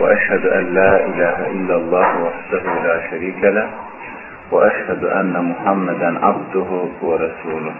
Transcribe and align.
وأشهد 0.00 0.46
أن 0.46 0.74
لا 0.74 1.06
إله 1.06 1.36
إلا 1.50 1.76
الله 1.76 2.08
وحده 2.22 2.64
لا 2.84 3.10
شريك 3.10 3.44
له 3.44 3.70
وأشهد 4.50 5.04
أن 5.04 5.34
محمدا 5.50 6.26
عبده 6.26 6.70
ورسوله. 7.02 7.74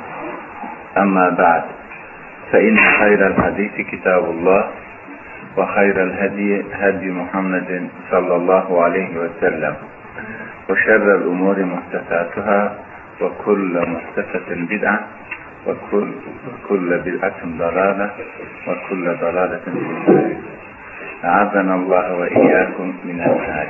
أما 0.99 1.29
بعد 1.31 1.63
فإن 2.53 2.77
خير 2.79 3.27
الحديث 3.27 3.75
كتاب 3.91 4.25
الله 4.31 4.65
وخير 5.57 6.03
الهدي 6.03 6.65
هدي 6.73 7.11
محمد 7.11 7.89
صلى 8.11 8.37
الله 8.37 8.83
عليه 8.85 9.11
وسلم 9.19 9.75
وشر 10.71 11.15
الأمور 11.15 11.57
محدثاتها 11.65 12.75
وكل 13.21 13.73
محدثة 13.89 14.49
بدعة 14.51 15.01
وكل 15.67 16.09
كل 16.69 16.99
بدعة 16.99 17.41
ضلالة 17.59 18.11
وكل 18.69 19.05
ضلالة 19.21 19.61
في 19.65 19.69
النار. 19.69 20.37
أعاذنا 21.25 21.75
الله 21.75 22.15
وإياكم 22.15 22.95
من 23.05 23.21
النار. 23.21 23.69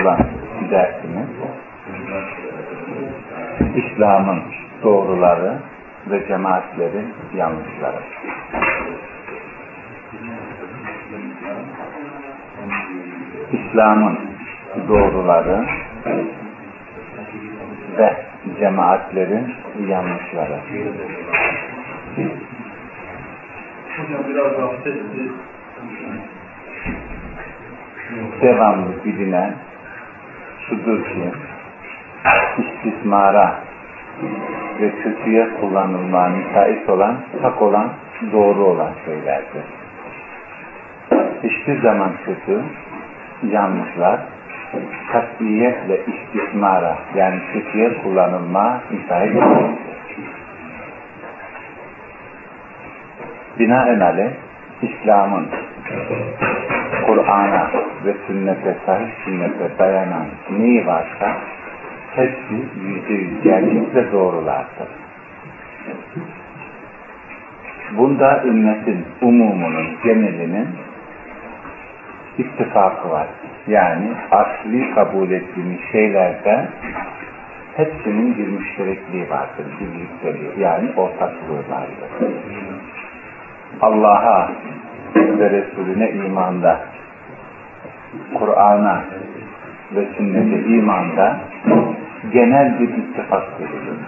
olan 0.00 0.20
dersimiz 0.70 1.09
İslam'ın 3.76 4.42
doğruları 4.82 5.58
ve 6.10 6.28
cemaatlerin 6.28 7.14
yanlışları. 7.36 8.00
İslam'ın 13.52 14.18
doğruları 14.88 15.66
ve 17.98 18.16
cemaatlerin 18.60 19.54
yanlışları. 19.88 20.58
Hocam 23.96 24.24
biraz 24.28 24.58
daha 24.58 24.76
sesli. 24.84 25.30
Devamlı 28.42 29.04
bilinen 29.04 29.54
şudur 30.68 31.04
ki 31.04 31.32
istismara 32.58 33.54
ve 34.80 34.90
kötüye 34.90 35.48
kullanılmaya 35.60 36.28
müsait 36.28 36.88
olan, 36.88 37.16
hak 37.42 37.62
olan, 37.62 37.88
doğru 38.32 38.64
olan 38.64 38.90
şeylerdir. 39.04 39.64
Hiçbir 41.42 41.82
zaman 41.82 42.10
kötü, 42.24 42.62
yanlışlar, 43.50 44.20
katiyetle 45.12 46.00
istismara 46.06 46.98
yani 47.14 47.40
kötüye 47.52 48.02
kullanılma 48.02 48.80
müsait 48.90 49.34
değildir. 49.34 49.90
Binaenaleyh 53.58 54.30
İslam'ın 54.82 55.46
Kur'an'a 57.06 57.70
ve 58.04 58.14
sünnete, 58.26 58.76
sahih 58.86 59.10
sünnete 59.24 59.78
dayanan 59.78 60.26
neyi 60.58 60.86
varsa 60.86 61.36
hepsi 62.16 62.54
yüzde 62.84 63.12
yüz 63.12 63.42
gerçek 63.42 63.94
ve 63.94 64.12
doğrulardır. 64.12 64.88
Bunda 67.96 68.42
ümmetin 68.44 69.04
umumunun, 69.22 69.86
genelinin 70.04 70.68
ittifakı 72.38 73.10
var. 73.10 73.26
Yani 73.68 74.08
asli 74.30 74.94
kabul 74.94 75.30
ettiğimiz 75.30 75.80
şeylerde 75.92 76.68
hepsinin 77.76 78.38
bir 78.38 78.48
müşterekliği 78.48 79.30
vardır, 79.30 79.66
birlikteliği, 79.80 80.50
yani 80.58 80.90
ortaklığı 80.96 81.70
vardır. 81.70 82.32
Allah'a 83.80 84.50
ve 85.16 85.50
Resulüne 85.50 86.10
imanda, 86.10 86.80
Kur'an'a 88.34 89.04
ve 89.94 90.04
sünnete 90.16 90.68
imanda 90.68 91.36
genel 92.32 92.80
bir 92.80 92.88
ittifak 92.88 93.58
görülür. 93.58 93.98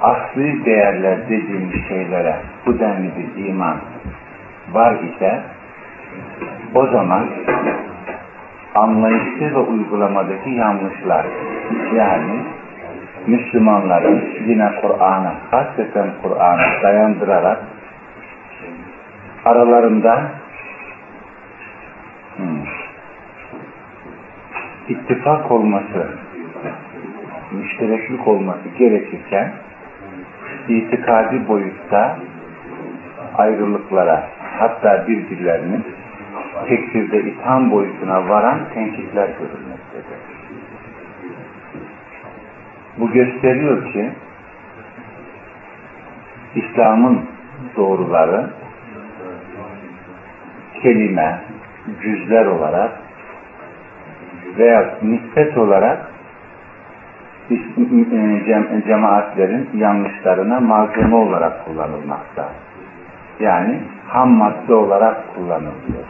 Asli 0.00 0.64
değerler 0.64 1.28
dediğimiz 1.28 1.88
şeylere 1.88 2.36
bu 2.66 2.78
denli 2.78 3.10
bir 3.16 3.44
iman 3.46 3.76
var 4.72 4.94
ise 4.94 5.40
o 6.74 6.86
zaman 6.86 7.26
anlayışı 8.74 9.54
ve 9.54 9.58
uygulamadaki 9.58 10.50
yanlışlar 10.50 11.26
yani 11.96 12.40
Müslümanların 13.26 14.22
yine 14.46 14.72
Kur'an'a, 14.80 15.34
hasreten 15.50 16.06
Kur'an'a 16.22 16.82
dayandırarak 16.82 17.58
aralarında 19.44 20.22
ittifak 24.90 25.50
olması, 25.50 26.06
müştereklik 27.52 28.28
olması 28.28 28.68
gerekirken 28.78 29.52
itikadi 30.68 31.48
boyutta 31.48 32.18
ayrılıklara 33.34 34.28
hatta 34.58 35.08
birbirlerinin 35.08 35.84
tekfirde 36.68 37.20
itham 37.20 37.70
boyutuna 37.70 38.28
varan 38.28 38.60
tenkitler 38.74 39.28
görülmektedir. 39.28 40.20
Bu 42.98 43.10
gösteriyor 43.10 43.92
ki 43.92 44.10
İslam'ın 46.54 47.20
doğruları 47.76 48.50
kelime, 50.82 51.40
cüzler 52.02 52.46
olarak 52.46 53.09
veya 54.60 54.94
nispet 55.02 55.58
olarak 55.58 55.98
cemaatlerin 58.86 59.68
yanlışlarına 59.74 60.60
malzeme 60.60 61.16
olarak 61.16 61.64
kullanılmakta. 61.64 62.48
Yani 63.40 63.80
ham 64.06 64.30
madde 64.30 64.74
olarak 64.74 65.34
kullanılıyor. 65.34 66.04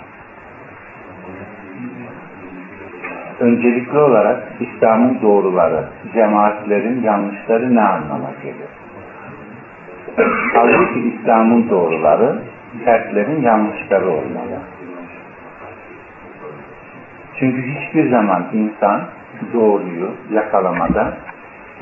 Öncelikli 3.41 3.99
olarak 3.99 4.43
İslam'ın 4.61 5.19
doğruları, 5.23 5.85
cemaatlerin 6.15 7.03
yanlışları 7.03 7.75
ne 7.75 7.83
anlama 7.83 8.31
gelir? 8.43 8.71
Halbuki 10.55 11.01
İslam'ın 11.01 11.71
doğruları, 11.71 12.43
fertlerin 12.85 13.43
yanlışları 13.43 14.09
olmalı. 14.09 14.59
Çünkü 17.41 17.63
hiçbir 17.63 18.11
zaman 18.11 18.47
insan 18.53 19.03
doğruyu 19.55 20.11
yakalamada 20.33 21.17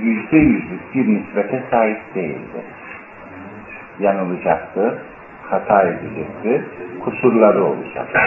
yüzde 0.01 0.37
yüzlük 0.37 0.95
bir 0.95 1.09
nispete 1.09 1.63
sahip 1.71 2.15
değildir. 2.15 2.65
Yanılacaktır, 4.01 4.95
hata 5.51 5.83
edecektir, 5.83 6.63
kusurları 7.05 7.65
olacaktır. 7.65 8.23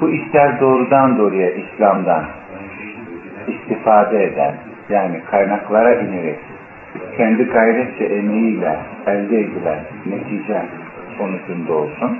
Bu 0.00 0.10
ister 0.10 0.60
doğrudan 0.60 1.18
doğruya 1.18 1.50
İslam'dan 1.50 2.24
istifade 3.48 4.24
eden, 4.24 4.54
yani 4.88 5.20
kaynaklara 5.30 5.94
inerek, 5.94 6.38
kendi 7.16 7.44
gayretçe 7.44 8.04
emeğiyle 8.04 8.76
elde 9.06 9.40
edilen 9.40 9.80
netice 10.06 10.62
sonucunda 11.18 11.72
olsun, 11.72 12.18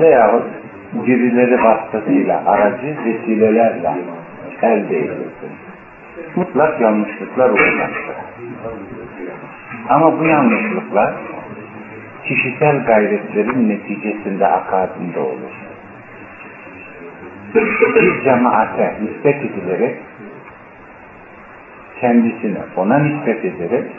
veyahut 0.00 0.59
birileri 0.92 1.62
vasıtasıyla, 1.64 2.42
aracı 2.46 2.96
vesilelerle 3.04 3.94
elde 4.62 4.98
edilsin. 4.98 5.52
Mutlak 6.36 6.80
yanlışlıklar 6.80 7.50
olacaktır. 7.50 8.16
Ama 9.88 10.20
bu 10.20 10.24
yanlışlıklar 10.24 11.14
kişisel 12.24 12.84
gayretlerin 12.84 13.68
neticesinde 13.68 14.46
akabinde 14.46 15.18
olur. 15.18 15.52
Bir 17.54 18.24
cemaate 18.24 18.94
nispet 19.02 19.36
edilerek 19.36 19.96
kendisine 22.00 22.58
ona 22.76 22.98
nispet 22.98 23.44
ederek 23.44 23.90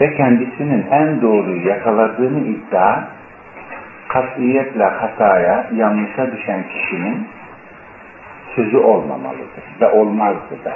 ve 0.00 0.16
kendisinin 0.16 0.86
en 0.90 1.22
doğruyu 1.22 1.66
yakaladığını 1.66 2.40
iddia 2.40 3.04
katiyetle 4.08 4.84
hataya, 4.84 5.70
yanlışa 5.76 6.32
düşen 6.32 6.64
kişinin 6.68 7.26
sözü 8.56 8.76
olmamalıdır 8.76 9.64
ve 9.80 9.90
olmazdı 9.90 10.64
da. 10.64 10.72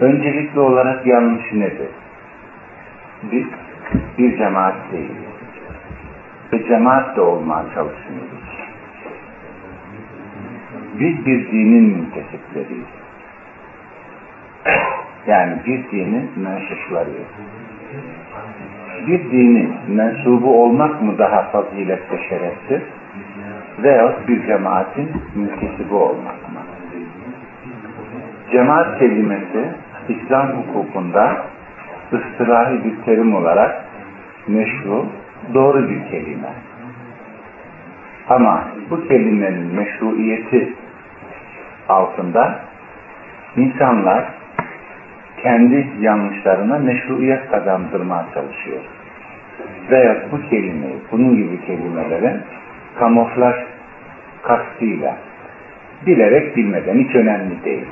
Öncelikli 0.00 0.60
olarak 0.60 1.06
yanlış 1.06 1.52
nedir? 1.52 1.88
Biz 3.22 3.46
bir 4.18 4.38
cemaat 4.38 4.74
değiliz. 4.92 5.30
Ve 6.52 6.68
cemaat 6.68 7.16
de 7.16 7.20
olmaya 7.20 7.64
çalışmıyoruz. 7.74 8.40
Biz 10.94 11.26
bir 11.26 11.52
dinin 11.52 11.84
müntesipleriyiz. 11.84 12.86
Yani 15.26 15.58
bir 15.66 15.90
dinin 15.90 16.30
mensuplarıyız. 16.36 17.28
Bir 19.06 19.30
dinin 19.30 19.72
mensubu 19.88 20.62
olmak 20.62 21.02
mı 21.02 21.18
daha 21.18 21.42
fazilet 21.42 22.12
ve 22.12 22.18
şereftir? 22.28 22.82
Veyahut 23.82 24.28
bir 24.28 24.46
cemaatin 24.46 25.10
müntesibi 25.34 25.94
olmak 25.94 26.52
mı? 26.52 26.60
Cemaat 28.52 28.98
kelimesi 28.98 29.70
İslam 30.08 30.48
hukukunda 30.48 31.36
ıstırahi 32.12 32.84
bir 32.84 33.04
terim 33.04 33.34
olarak 33.34 33.84
meşru, 34.48 35.06
doğru 35.54 35.88
bir 35.88 36.10
kelime. 36.10 36.52
Ama 38.28 38.64
bu 38.90 39.08
kelimenin 39.08 39.74
meşruiyeti 39.74 40.74
altında 41.88 42.60
insanlar 43.56 44.24
kendi 45.42 45.88
yanlışlarına 46.00 46.78
meşruiyet 46.78 47.50
kazandırmaya 47.50 48.24
çalışıyor. 48.34 48.80
Veya 49.90 50.16
bu 50.32 50.50
kelimeyi, 50.50 50.96
bunun 51.12 51.36
gibi 51.36 51.66
kelimelerin 51.66 52.40
kamuflaj 52.98 53.56
kastıyla 54.42 55.16
bilerek 56.06 56.56
bilmeden 56.56 56.98
hiç 56.98 57.14
önemli 57.14 57.64
değil. 57.64 57.86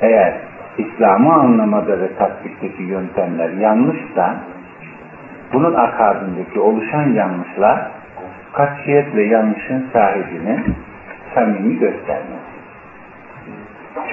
Eğer 0.00 0.34
İslam'ı 0.78 1.34
anlamada 1.34 2.00
ve 2.00 2.16
tatbikteki 2.18 2.82
yöntemler 2.82 3.50
yanlışsa 3.50 4.36
bunun 5.52 5.74
akabindeki 5.74 6.60
oluşan 6.60 7.12
yanlışlar 7.12 7.90
katiyetle 8.52 9.22
yanlışın 9.22 9.86
sahibini 9.92 10.60
samimi 11.34 11.78
göstermez. 11.78 12.46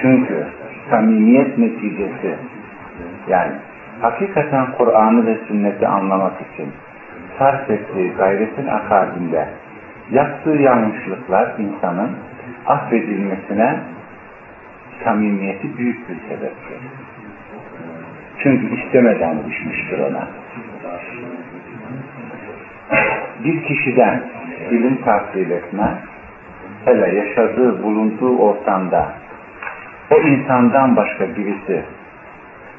Çünkü 0.00 0.46
samimiyet 0.90 1.58
neticesi 1.58 2.34
yani 3.28 3.52
hakikaten 4.00 4.66
Kur'an'ı 4.78 5.26
ve 5.26 5.38
sünneti 5.48 5.86
anlamak 5.86 6.32
için 6.40 6.72
sarf 7.38 7.70
ettiği 7.70 8.12
gayretin 8.12 8.66
akabinde 8.66 9.48
yaptığı 10.10 10.50
yanlışlıklar 10.50 11.52
insanın 11.58 12.10
affedilmesine 12.66 13.78
samimiyeti 15.04 15.78
büyük 15.78 16.08
bir 16.08 16.16
sebeptir. 16.28 16.78
Çünkü 18.42 18.80
istemeden 18.80 19.36
düşmüştür 19.46 19.98
ona. 19.98 20.28
Bir 23.44 23.64
kişiden 23.64 24.22
ilim 24.70 25.02
tahsil 25.04 25.50
etme, 25.50 25.94
hele 26.84 27.14
yaşadığı, 27.14 27.82
bulunduğu 27.82 28.38
ortamda 28.38 29.12
o 30.10 30.20
insandan 30.20 30.96
başka 30.96 31.36
birisi 31.36 31.84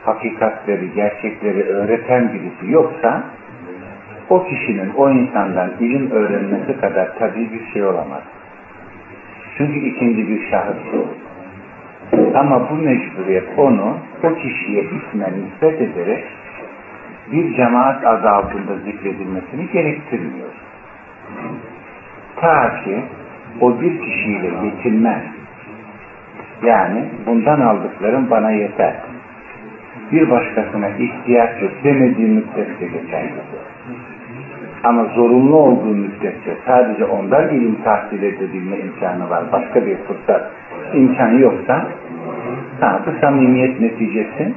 hakikatleri, 0.05 0.93
gerçekleri 0.93 1.63
öğreten 1.63 2.33
birisi 2.33 2.71
yoksa 2.71 3.23
o 4.29 4.43
kişinin 4.43 4.89
o 4.97 5.09
insandan 5.09 5.71
ilim 5.79 6.11
öğrenmesi 6.11 6.81
kadar 6.81 7.19
tabii 7.19 7.51
bir 7.51 7.73
şey 7.73 7.83
olamaz. 7.83 8.21
Çünkü 9.57 9.79
ikinci 9.79 10.27
bir 10.27 10.49
şahıs 10.51 10.93
o. 10.93 11.05
Ama 12.37 12.69
bu 12.69 12.75
mecburiyet 12.75 13.47
onu 13.57 13.97
o 14.23 14.35
kişiye 14.35 14.83
ismen 14.83 15.33
nispet 15.45 15.81
ederek 15.81 16.23
bir 17.31 17.55
cemaat 17.55 18.05
adı 18.05 18.29
altında 18.29 18.77
zikredilmesini 18.77 19.71
gerektirmiyor. 19.73 20.49
Ta 22.35 22.83
ki 22.83 23.03
o 23.61 23.81
bir 23.81 23.99
kişiyle 23.99 24.51
yetinmez. 24.65 25.23
Yani 26.65 27.05
bundan 27.25 27.61
aldıklarım 27.61 28.29
bana 28.29 28.51
yeter. 28.51 28.93
Bir 30.11 30.29
başkasına 30.29 30.89
ihtiyaç 30.89 31.61
yok 31.61 31.71
demediği 31.83 32.27
müddetçe 32.27 32.85
geçerlidir. 32.85 33.65
Ama 34.83 35.03
zorunlu 35.03 35.55
olduğu 35.55 35.95
müddetçe 35.95 36.57
sadece 36.65 37.05
ondan 37.05 37.49
ilim 37.49 37.77
tahsil 37.83 38.23
edebilme 38.23 38.77
imkanı 38.77 39.29
var. 39.29 39.43
Başka 39.51 39.85
bir 39.85 39.97
fırsat 39.97 40.51
imkan 40.93 41.31
yoksa 41.31 41.85
bu 42.81 43.11
samimiyet 43.21 43.81
neticesi 43.81 44.53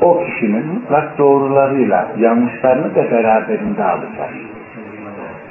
o 0.00 0.24
kişinin 0.24 0.66
mutlak 0.66 1.18
doğrularıyla 1.18 2.08
yanlışlarını 2.18 2.94
da 2.94 3.10
beraberinde 3.10 3.84
alacak. 3.84 4.30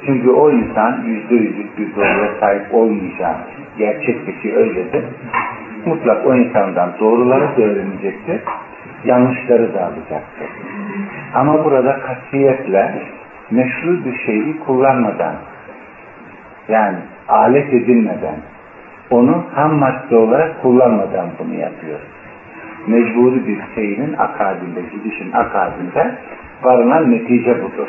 Çünkü 0.06 0.30
o 0.30 0.50
insan 0.50 1.02
yüzde 1.06 1.34
yüzlük 1.34 1.78
bir 1.78 1.96
doğruya 1.96 2.30
sahip 2.40 2.74
olmayacak. 2.74 3.36
Gerçek 3.78 4.26
bir 4.26 4.40
şey 4.42 4.56
öyledir. 4.56 5.04
Mutlak 5.86 6.26
o 6.26 6.34
insandan 6.34 6.92
doğruları 7.00 7.56
da 7.56 7.62
öğrenecektir. 7.62 8.40
Yanlışları 9.04 9.74
da 9.74 9.80
alacaktır. 9.80 10.48
Ama 11.34 11.64
burada 11.64 12.00
katiyetle 12.00 13.02
meşru 13.50 14.04
bir 14.04 14.18
şeyi 14.26 14.60
kullanmadan 14.60 15.34
yani 16.68 16.98
alet 17.28 17.74
edilmeden 17.74 18.36
onu 19.10 19.44
ham 19.54 19.74
madde 19.74 20.16
olarak 20.16 20.62
kullanmadan 20.62 21.26
bunu 21.38 21.54
yapıyor. 21.54 21.98
Mecburi 22.86 23.46
bir 23.46 23.58
şeyinin 23.74 24.12
akabinde, 24.12 24.80
gidişin 24.80 25.32
akabinde 25.32 26.14
varılan 26.62 27.10
netice 27.10 27.62
budur. 27.62 27.88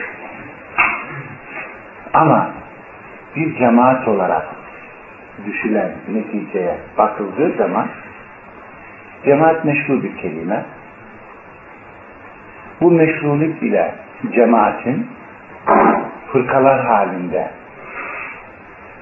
Ama 2.14 2.50
bir 3.36 3.58
cemaat 3.58 4.08
olarak 4.08 4.48
düşülen 5.46 5.92
neticeye 6.14 6.78
bakıldığı 6.98 7.58
zaman 7.58 7.88
cemaat 9.26 9.66
meşru 9.66 10.04
bir 10.04 10.18
kelime. 10.18 10.66
Bu 12.82 12.92
meşrulik 12.92 13.64
ile 13.64 13.92
cemaatin 14.36 15.08
fırkalar 16.32 16.86
halinde 16.86 17.50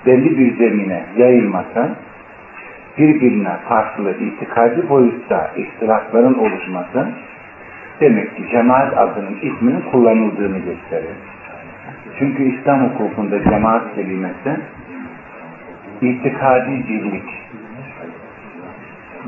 belli 0.06 0.38
bir 0.38 0.58
zemine 0.58 1.06
yayılması, 1.18 1.90
birbirine 2.98 3.58
farklı 3.70 4.12
itikadi 4.12 4.90
boyutta 4.90 5.52
ihtilafların 5.56 6.40
oluşması 6.40 7.08
demek 8.02 8.36
ki 8.36 8.44
cemaat 8.52 8.98
adının 8.98 9.38
isminin 9.42 9.82
kullanıldığını 9.92 10.58
gösterir. 10.58 11.18
Çünkü 12.20 12.44
İslam 12.44 12.90
hukukunda 12.90 13.44
cemaat 13.44 13.96
kelimesi 13.96 14.60
itikadi 16.02 16.88
birlik, 16.90 17.30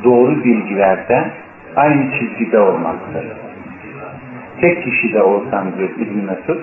doğru 0.03 0.43
bilgilerde 0.43 1.31
aynı 1.75 2.11
çizgide 2.19 2.59
olmaktır. 2.59 3.25
Tek 4.61 4.83
kişi 4.83 5.13
de 5.13 5.23
olsam 5.23 5.77
diyor 5.77 5.89
İbn 5.89 6.25
Mesud, 6.25 6.61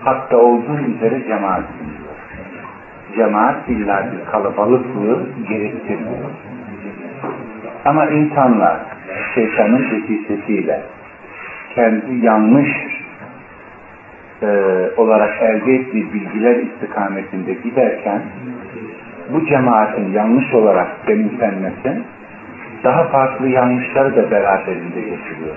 hatta 0.00 0.36
olduğun 0.36 0.94
üzere 0.96 1.28
cemaat. 1.28 1.64
Cemaat 3.16 3.68
illa 3.68 4.06
bir 4.12 4.30
kalabalıklığı 4.30 5.26
gerektirmiyor. 5.48 6.30
Ama 7.84 8.06
insanlar 8.06 8.76
şeytanın 9.34 9.82
etkisiyle 9.82 10.82
kendi 11.74 12.26
yanlış 12.26 12.68
e, 14.42 14.46
olarak 14.96 15.42
elde 15.42 15.74
ettiği 15.74 16.12
bilgiler 16.12 16.56
istikametinde 16.56 17.52
giderken 17.52 18.22
bu 19.32 19.46
cemaatin 19.46 20.12
yanlış 20.12 20.54
olarak 20.54 21.08
benimsenmesi 21.08 22.02
daha 22.84 23.04
farklı 23.04 23.48
yanlışları 23.48 24.16
da 24.16 24.30
beraberinde 24.30 25.00
getiriyor. 25.00 25.56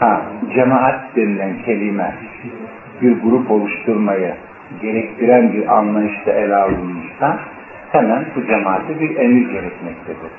Ha, 0.00 0.22
cemaat 0.54 1.16
denilen 1.16 1.62
kelime 1.64 2.14
bir 3.02 3.20
grup 3.22 3.50
oluşturmayı 3.50 4.34
gerektiren 4.82 5.52
bir 5.52 5.76
anlayışta 5.78 6.30
ele 6.30 6.56
alınmışsa 6.56 7.38
hemen 7.92 8.24
bu 8.36 8.46
cemaate 8.46 9.00
bir 9.00 9.16
emir 9.16 9.50
gerekmektedir. 9.50 10.30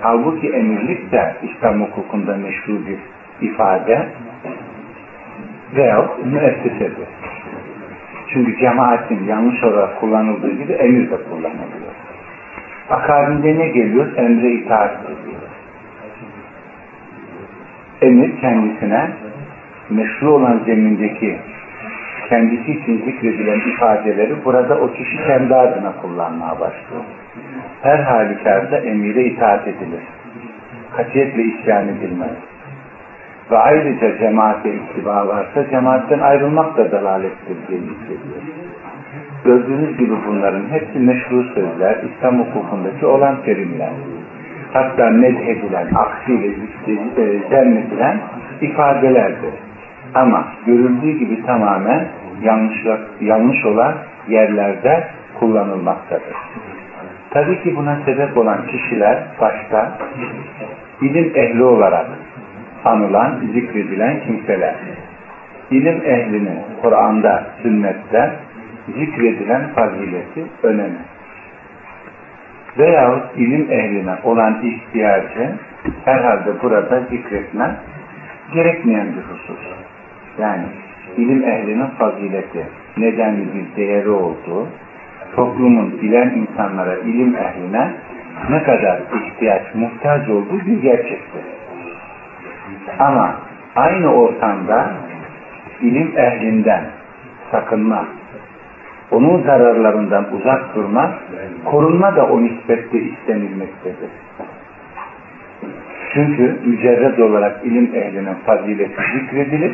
Halbuki 0.00 0.48
emirlik 0.48 1.12
de 1.12 1.34
İslam 1.42 1.80
hukukunda 1.80 2.36
meşru 2.36 2.86
bir 2.86 2.98
ifade 3.46 4.06
veyahut 5.76 6.26
müessesedir. 6.26 7.08
Çünkü 8.32 8.56
cemaatin 8.56 9.24
yanlış 9.24 9.64
olarak 9.64 10.00
kullanıldığı 10.00 10.52
gibi 10.52 10.72
emir 10.72 11.10
de 11.10 11.16
kullanılıyor. 11.16 11.94
Akabinde 12.90 13.58
ne 13.58 13.68
geliyor? 13.68 14.16
Emre 14.16 14.50
itaat 14.50 14.96
ediyor. 15.04 15.40
Emir 18.02 18.40
kendisine 18.40 19.10
meşru 19.90 20.30
olan 20.30 20.60
zemindeki 20.66 21.38
kendisi 22.28 22.72
için 22.72 23.04
zikredilen 23.04 23.60
ifadeleri 23.60 24.44
burada 24.44 24.78
o 24.80 24.92
kişi 24.92 25.16
kendi 25.26 25.54
adına 25.54 25.92
kullanmaya 26.02 26.52
başlıyor. 26.52 27.04
Her 27.82 27.98
halükarda 27.98 28.78
emire 28.78 29.24
itaat 29.24 29.68
edilir. 29.68 30.02
Katiyetle 30.96 31.42
isyan 31.42 31.88
edilmez. 31.88 32.49
Ve 33.50 33.58
ayrıca 33.58 34.18
cemaate 34.18 34.74
ittiba 34.74 35.28
varsa 35.28 35.70
cemaatten 35.70 36.18
ayrılmak 36.18 36.76
da 36.76 36.92
dalalettir 36.92 37.56
diye 37.68 37.80
hissediyor. 37.80 38.42
Gördüğünüz 39.44 39.98
gibi 39.98 40.14
bunların 40.26 40.62
hepsi 40.70 40.98
meşru 40.98 41.44
sözler, 41.44 41.96
İslam 42.02 42.38
hukukundaki 42.38 43.06
olan 43.06 43.42
terimler. 43.44 43.90
Hatta 44.72 45.10
medhedilen, 45.10 45.88
aksiyle 45.94 46.54
zannedilen 47.50 48.20
ifadelerdir. 48.60 49.54
Ama 50.14 50.44
görüldüğü 50.66 51.10
gibi 51.10 51.46
tamamen 51.46 52.08
yanlış, 52.42 52.86
yanlış 53.20 53.66
olan 53.66 53.94
yerlerde 54.28 55.04
kullanılmaktadır. 55.40 56.36
Tabii 57.30 57.62
ki 57.62 57.76
buna 57.76 57.98
sebep 58.04 58.38
olan 58.38 58.66
kişiler 58.66 59.18
başta 59.40 59.98
ilim 61.00 61.32
ehli 61.34 61.62
olarak 61.64 62.06
anılan, 62.84 63.40
zikredilen 63.52 64.20
kimseler. 64.26 64.74
İlim 65.70 66.02
ehlinin 66.04 66.58
Kur'an'da, 66.82 67.44
sünnette 67.62 68.30
zikredilen 68.86 69.68
fazileti, 69.74 70.44
önemi. 70.62 70.98
Veyahut 72.78 73.36
ilim 73.36 73.66
ehline 73.70 74.14
olan 74.24 74.62
ihtiyacı 74.62 75.50
herhalde 76.04 76.62
burada 76.62 77.00
zikretme 77.10 77.76
gerekmeyen 78.54 79.06
bir 79.06 79.22
husus. 79.22 79.66
Yani 80.38 80.64
ilim 81.16 81.44
ehlinin 81.44 81.86
fazileti, 81.98 82.66
nedenli 82.96 83.46
bir 83.54 83.76
değeri 83.76 84.10
olduğu, 84.10 84.68
toplumun 85.36 86.02
bilen 86.02 86.30
insanlara, 86.30 86.96
ilim 86.96 87.36
ehline 87.36 87.90
ne 88.50 88.62
kadar 88.62 89.00
ihtiyaç, 89.14 89.62
muhtaç 89.74 90.28
olduğu 90.28 90.66
bir 90.66 90.82
gerçektir. 90.82 91.59
Ama 92.98 93.34
aynı 93.76 94.14
ortamda 94.14 94.90
ilim 95.80 96.18
ehlinden 96.18 96.84
sakınma, 97.50 98.04
onun 99.10 99.42
zararlarından 99.42 100.26
uzak 100.32 100.74
durma, 100.74 101.10
korunma 101.64 102.16
da 102.16 102.26
o 102.26 102.42
nispette 102.42 102.98
istenilmektedir. 102.98 104.10
Çünkü 106.14 106.56
mücerred 106.64 107.18
olarak 107.18 107.64
ilim 107.64 107.90
ehlinin 107.94 108.34
fazileti 108.46 109.02
zikredilir. 109.12 109.72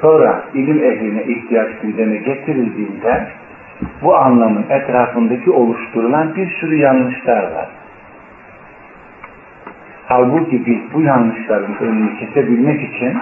Sonra 0.00 0.42
ilim 0.54 0.84
ehline 0.84 1.24
ihtiyaç 1.24 1.68
gündeme 1.82 2.16
getirildiğinde 2.16 3.26
bu 4.02 4.16
anlamın 4.16 4.64
etrafındaki 4.70 5.50
oluşturulan 5.50 6.36
bir 6.36 6.50
sürü 6.50 6.76
yanlışlar 6.76 7.42
var. 7.42 7.68
Halbuki 10.06 10.66
biz 10.66 10.94
bu 10.94 11.02
yanlışların 11.02 11.78
önünü 11.80 12.18
kesebilmek 12.18 12.80
için 12.94 13.18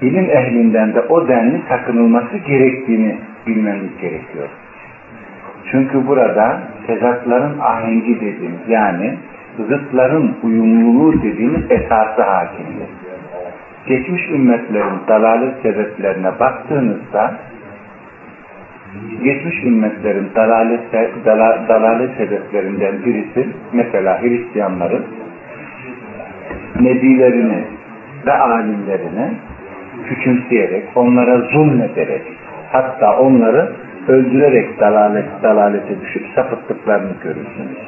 ilim 0.00 0.30
ehlinden 0.30 0.94
de 0.94 1.00
o 1.00 1.28
denli 1.28 1.62
sakınılması 1.68 2.36
gerektiğini 2.36 3.16
bilmemiz 3.46 3.98
gerekiyor. 4.00 4.48
Çünkü 5.70 6.06
burada 6.06 6.60
tezatların 6.86 7.58
ahengi 7.58 8.20
dediğimiz 8.20 8.68
yani 8.68 9.14
zıtların 9.68 10.36
uyumluluğu 10.42 11.22
dediğimiz 11.22 11.70
esası 11.70 12.22
hakimdir. 12.22 12.88
Geçmiş 13.86 14.28
ümmetlerin 14.28 15.00
dalalet 15.08 15.62
sebeplerine 15.62 16.40
baktığınızda 16.40 17.34
geçmiş 19.24 19.64
ümmetlerin 19.64 20.30
dalalet, 20.34 20.80
dala, 21.26 21.64
dalalet 21.68 22.16
sebeplerinden 22.16 23.04
birisi 23.04 23.48
mesela 23.72 24.22
Hristiyanların 24.22 25.04
nebilerini 26.80 27.64
ve 28.26 28.32
alimlerini 28.32 29.32
küçümseyerek, 30.08 30.84
onlara 30.94 31.38
zulmederek, 31.38 32.22
hatta 32.72 33.18
onları 33.18 33.72
öldürerek 34.08 34.80
dalalet, 34.80 35.26
dalalete 35.42 36.00
düşüp 36.00 36.26
sapıttıklarını 36.34 37.12
görürsünüz. 37.22 37.78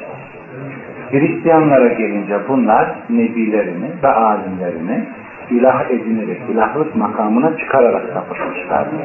Hristiyanlara 1.11 1.87
gelince 1.87 2.35
bunlar 2.47 2.89
nebilerini 3.09 3.87
ve 4.03 4.07
alimlerini 4.07 5.03
ilah 5.51 5.91
edinerek, 5.91 6.41
ilahlık 6.53 6.95
makamına 6.95 7.57
çıkararak 7.57 8.03
sapıtmışlardır. 8.13 9.01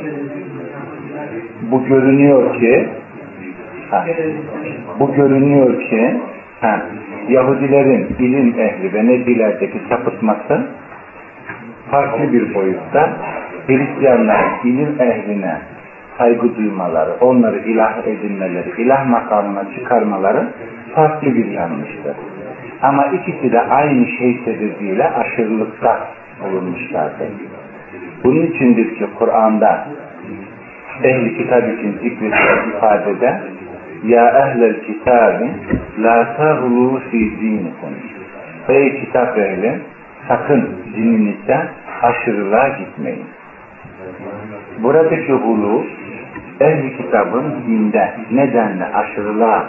Bu 1.70 1.85
görünüyor 1.85 2.61
ki 2.61 2.88
ha, 3.90 4.06
bu 5.00 5.14
görünüyor 5.14 5.80
ki 5.80 6.20
ha, 6.61 6.82
Yahudilerin 7.28 8.16
ilim 8.18 8.61
ehli 8.61 8.94
ve 8.94 9.06
nebilerdeki 9.06 9.80
sapıtması 9.88 10.66
farklı 11.90 12.32
bir 12.32 12.54
boyutta 12.54 13.11
Hristiyanların 13.66 14.50
ilim 14.64 15.00
ehline 15.00 15.59
saygı 16.18 16.56
duymaları, 16.56 17.11
onları 17.20 17.59
ilah 17.59 18.06
edinmeleri, 18.06 18.82
ilah 18.82 19.06
makamına 19.06 19.64
çıkarmaları 19.75 20.49
farklı 20.94 21.35
bir 21.35 21.47
yanlıştır. 21.47 22.16
Ama 22.82 23.06
ikisi 23.06 23.52
de 23.52 23.61
aynı 23.61 24.06
şey 24.06 24.40
sebebiyle 24.44 25.11
aşırılıkta 25.11 26.09
bulunmuşlardır. 26.44 27.28
Bunun 28.25 28.47
içindir 28.47 28.94
ki 28.94 29.06
Kur'an'da 29.18 29.87
ehli 31.02 31.37
kitap 31.38 31.78
için 31.78 31.92
zikredilen 31.92 32.69
ifadede 32.69 33.40
Ya 34.04 34.25
ehlel 34.28 34.80
kitabi 34.80 35.50
la 35.99 36.37
tahulu 36.37 37.00
fi 37.11 37.19
dinikum 37.40 37.95
Ey 38.69 39.00
kitap 39.00 39.38
ehli 39.38 39.80
sakın 40.28 40.69
dininizde 40.97 41.59
aşırılığa 42.02 42.69
gitmeyin. 42.69 43.26
Buradaki 44.83 45.33
hulu 45.33 45.85
ehli 46.61 46.97
kitabın 46.97 47.45
dinde 47.66 48.14
nedenle 48.30 48.85
aşırılığa 48.85 49.66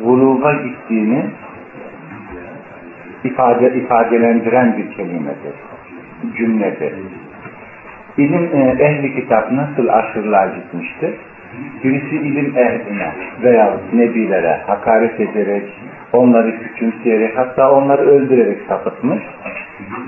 vuluğa 0.00 0.52
gittiğini 0.52 1.24
ifade 3.24 3.74
ifadelendiren 3.74 4.76
bir 4.76 4.96
kelimedir, 4.96 5.54
cümledir. 6.36 6.92
İlim 8.18 8.50
e, 8.52 8.76
ehli 8.84 9.14
kitap 9.14 9.52
nasıl 9.52 9.88
aşırılığa 9.88 10.46
gitmiştir? 10.46 11.10
Birisi 11.84 12.16
ilim 12.16 12.56
ehline 12.56 13.12
veya 13.42 13.76
nebilere 13.92 14.60
hakaret 14.66 15.20
ederek, 15.20 15.64
onları 16.12 16.58
küçümseyerek, 16.58 17.38
hatta 17.38 17.72
onları 17.72 18.02
öldürerek 18.02 18.58
sapıtmış. 18.68 19.22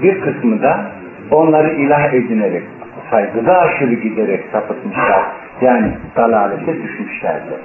Bir 0.02 0.20
kısmı 0.20 0.62
da 0.62 0.90
onları 1.30 1.72
ilah 1.72 2.14
edinerek, 2.14 2.62
saygıda 3.10 3.58
aşırı 3.58 3.94
giderek 3.94 4.44
sapıtmışlar. 4.52 5.22
Yani 5.60 5.92
dalalete 6.16 6.82
düşmüşlerdir. 6.82 7.58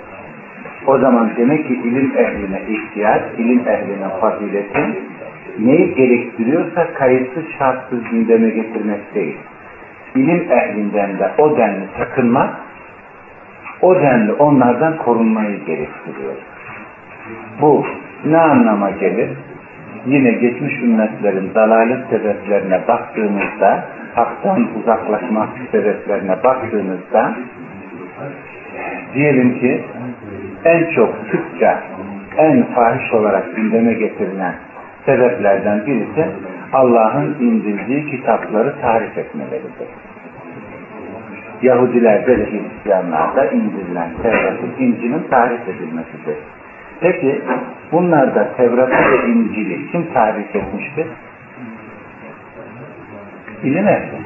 O 0.88 0.98
zaman 0.98 1.32
demek 1.38 1.68
ki 1.68 1.74
ilim 1.74 2.14
ehline 2.18 2.62
ihtiyaç, 2.70 3.22
ilim 3.38 3.68
ehline 3.68 4.10
fazileti 4.22 4.80
neyi 5.60 5.96
gerektiriyorsa 5.96 6.94
kayıtsız 6.94 7.44
şartsız 7.60 8.00
gündeme 8.12 8.50
getirmek 8.50 9.16
değil. 9.16 9.38
İlim 10.16 10.52
ehlinden 10.52 11.20
de 11.20 11.32
o 11.38 11.58
denli 11.58 11.86
sakınmak, 11.98 12.56
o 13.82 13.96
denli 13.96 14.34
onlardan 14.34 14.98
korunmayı 14.98 15.66
gerektiriyor. 15.66 16.34
Bu 17.62 17.86
ne 18.26 18.38
anlama 18.38 18.90
gelir? 18.90 19.30
Yine 20.06 20.32
geçmiş 20.32 20.74
ümmetlerin 20.84 21.52
dalalet 21.56 22.10
sebeplerine 22.10 22.88
baktığımızda, 22.88 23.86
haktan 24.16 24.68
uzaklaşmak 24.80 25.50
sebeplerine 25.72 26.44
baktığımızda, 26.44 27.36
diyelim 29.14 29.60
ki 29.60 29.84
en 30.66 30.92
çok 30.96 31.16
sıkça, 31.32 31.80
en 32.38 32.64
fahiş 32.64 33.14
olarak 33.14 33.56
gündeme 33.56 33.94
getirilen 33.94 34.54
sebeplerden 35.06 35.86
birisi 35.86 36.28
Allah'ın 36.74 37.36
indirdiği 37.40 38.12
kitapları 38.12 38.82
tarif 38.82 39.18
etmeleridir. 39.18 39.88
Yahudilerde 41.62 42.38
ve 42.38 42.46
Hristiyanlarda 42.52 43.46
indirilen 43.46 44.10
Tevrat'ın 44.24 44.74
İncil'in 44.80 45.24
tarif 45.30 45.62
edilmesidir. 45.68 46.38
Peki 47.00 47.42
bunlarda 47.92 48.56
Tevrat'ı 48.58 49.12
ve 49.12 49.28
İncil'i 49.28 49.92
kim 49.92 50.14
tarif 50.14 50.56
etmiştir? 50.56 51.08
İlim 53.64 53.88
ehli. 53.88 54.18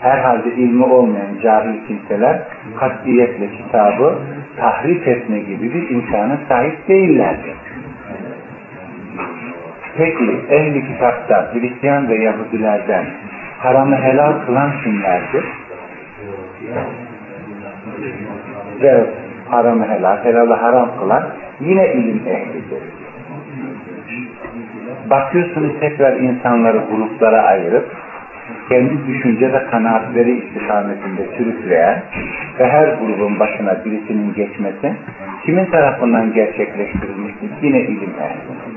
Herhalde 0.00 0.54
ilmi 0.54 0.84
olmayan 0.84 1.40
cahil 1.42 1.86
kimseler 1.86 2.42
katiyetle 2.78 3.50
kitabı 3.50 4.18
tahrif 4.56 5.08
etme 5.08 5.38
gibi 5.38 5.74
bir 5.74 5.90
imkana 5.90 6.38
sahip 6.48 6.88
değillerdir. 6.88 7.54
Peki 9.98 10.40
ehli 10.50 10.86
kitapta 10.86 11.52
Hristiyan 11.52 12.08
ve 12.08 12.14
Yahudilerden 12.14 13.04
haramı 13.58 13.96
helal 13.96 14.32
kılan 14.46 14.72
kimlerdir? 14.84 15.44
Ve 18.82 19.06
haramı 19.48 19.88
helal, 19.88 20.24
helalı 20.24 20.54
haram 20.54 20.90
kılan 20.98 21.24
yine 21.60 21.92
ilim 21.92 22.22
ehlidir. 22.26 22.82
Bakıyorsunuz 25.10 25.72
tekrar 25.80 26.16
insanları 26.16 26.78
gruplara 26.90 27.42
ayırıp 27.42 27.92
kendi 28.68 29.06
düşünce 29.06 29.52
ve 29.52 29.66
kanaatleri 29.66 30.38
istikametinde 30.38 31.26
sürükleyen 31.36 32.02
ve 32.58 32.68
her 32.68 32.88
grubun 32.88 33.40
başına 33.40 33.84
birisinin 33.84 34.34
geçmesi 34.34 34.92
kimin 35.44 35.66
tarafından 35.66 36.32
gerçekleştirilmiştir? 36.32 37.50
Yine 37.62 37.80
ilim 37.80 38.14
ehli. 38.20 38.75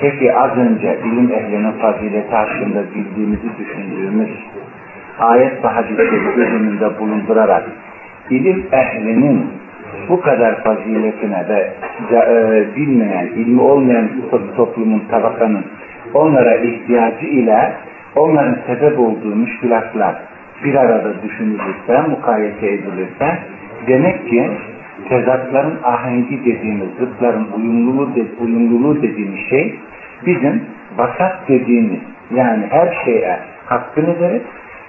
Peki 0.00 0.34
az 0.34 0.56
önce 0.56 0.98
ilim 1.04 1.32
ehlinin 1.32 1.72
fazileti 1.72 2.34
hakkında 2.34 2.82
bildiğimizi 2.94 3.48
düşündüğümüz 3.58 4.30
ayet 5.18 5.64
ve 5.64 5.68
hadisleri 5.68 6.34
göz 6.36 6.52
önünde 6.52 6.98
bulundurarak 6.98 7.64
ilim 8.30 8.66
ehlinin 8.72 9.46
bu 10.08 10.20
kadar 10.20 10.64
faziletine 10.64 11.44
ve 11.48 11.72
e, 12.12 12.76
bilmeyen, 12.76 13.26
ilmi 13.26 13.60
olmayan 13.60 14.08
toplumun, 14.56 15.02
tabakanın 15.10 15.64
onlara 16.14 16.56
ihtiyacı 16.56 17.26
ile 17.26 17.72
onların 18.16 18.56
sebep 18.66 18.98
olduğu 18.98 19.34
müşkilatlar 19.36 20.14
bir 20.64 20.74
arada 20.74 21.22
düşünülürse, 21.22 22.08
mukayese 22.08 22.66
edilirse 22.66 23.38
demek 23.86 24.28
ki 24.28 24.50
tezatların 25.08 25.78
ahengi 25.84 26.44
dediğimiz, 26.44 26.88
zıtların 26.98 27.46
uyumluluğu, 27.56 28.14
de, 28.14 28.24
uyumluluğu 28.40 29.02
dediğimiz 29.02 29.40
şey 29.50 29.78
bizim 30.26 30.64
vasat 30.96 31.48
dediğimiz 31.48 32.00
yani 32.34 32.66
her 32.70 33.04
şeye 33.04 33.38
hakkını 33.66 34.20
verip 34.20 34.42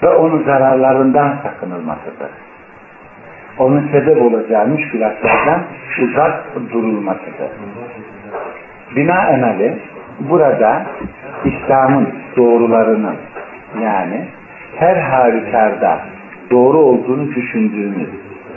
ve 0.04 0.10
onun 0.10 0.44
zararlarından 0.44 1.38
sakınılmasıdır. 1.44 2.30
Onun 3.58 3.88
sebep 3.92 4.22
olacağı 4.22 4.68
müşkilatlardan 4.68 5.62
uzak 6.04 6.56
durulmasıdır. 6.72 7.50
Binaenaleyh 8.96 9.74
burada 10.20 10.86
İslam'ın 11.46 12.10
doğrularının 12.38 13.16
yani 13.82 14.26
her 14.76 14.96
halükarda 14.96 16.00
doğru 16.52 16.78
olduğunu 16.78 17.36
düşündüğümüz, 17.36 18.10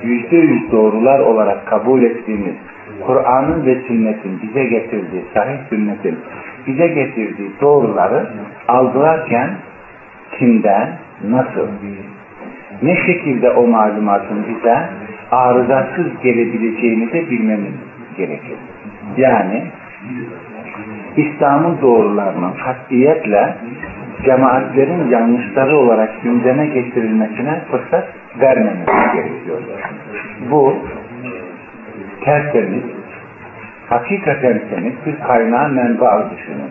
yüzde 0.03 0.37
yüz 0.37 0.73
doğrular 0.73 1.19
olarak 1.19 1.67
kabul 1.67 2.03
ettiğimiz 2.03 2.55
Kur'an'ın 3.07 3.67
ve 3.67 3.81
sünnetin 3.81 4.41
bize 4.43 4.65
getirdiği, 4.65 5.25
sahih 5.35 5.59
sünnetin 5.71 6.19
bize 6.67 6.87
getirdiği 6.87 7.51
doğruları 7.61 8.27
algılarken 8.69 9.51
kimden, 10.39 10.89
nasıl, 11.29 11.69
ne 12.83 12.97
şekilde 12.97 13.51
o 13.51 13.67
malumatın 13.67 14.45
bize 14.49 14.79
arızasız 15.31 16.07
gelebileceğini 16.23 17.13
de 17.13 17.31
bilmemiz 17.31 17.75
gerekir. 18.17 18.57
Yani 19.17 19.65
İslam'ın 21.17 21.79
doğrularının 21.83 22.53
katiyetle 22.65 23.55
cemaatlerin 24.25 25.11
yanlışları 25.11 25.77
olarak 25.77 26.23
gündeme 26.23 26.67
getirilmesine 26.67 27.61
fırsat 27.71 28.05
vermemiz 28.41 28.87
gerekiyor. 29.15 29.59
Bu 30.51 30.77
tertemiz, 32.25 32.83
hakikaten 33.89 34.63
temiz 34.71 34.95
bir 35.07 35.21
kaynağı 35.27 35.69
menba 35.69 36.31
düşünün. 36.31 36.71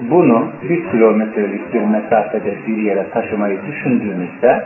Bunu 0.00 0.48
bir 0.62 0.90
kilometrelik 0.90 1.74
bir 1.74 1.80
mesafede 1.80 2.54
bir 2.66 2.76
yere 2.76 3.10
taşımayı 3.10 3.58
düşündüğünüzde 3.66 4.64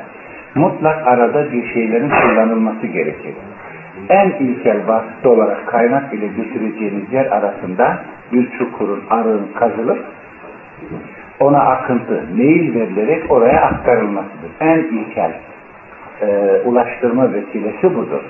mutlak 0.54 1.06
arada 1.06 1.52
bir 1.52 1.72
şeylerin 1.74 2.10
kullanılması 2.10 2.86
gerekir. 2.86 3.34
En 4.08 4.30
ilkel 4.30 4.88
vasıta 4.88 5.28
olarak 5.28 5.66
kaynak 5.66 6.14
ile 6.14 6.26
götüreceğiniz 6.26 7.12
yer 7.12 7.26
arasında 7.26 7.98
bir 8.32 8.50
çukurun, 8.58 9.04
arığın 9.10 9.48
kazılıp 9.54 10.04
ona 11.40 11.58
akıntı, 11.58 12.22
meyil 12.36 12.74
verilerek 12.74 13.30
oraya 13.30 13.60
aktarılmasıdır. 13.62 14.50
En 14.60 14.78
ilkel 14.78 15.32
e, 16.22 16.60
ulaştırma 16.64 17.32
vesilesi 17.32 17.94
budur. 17.94 18.22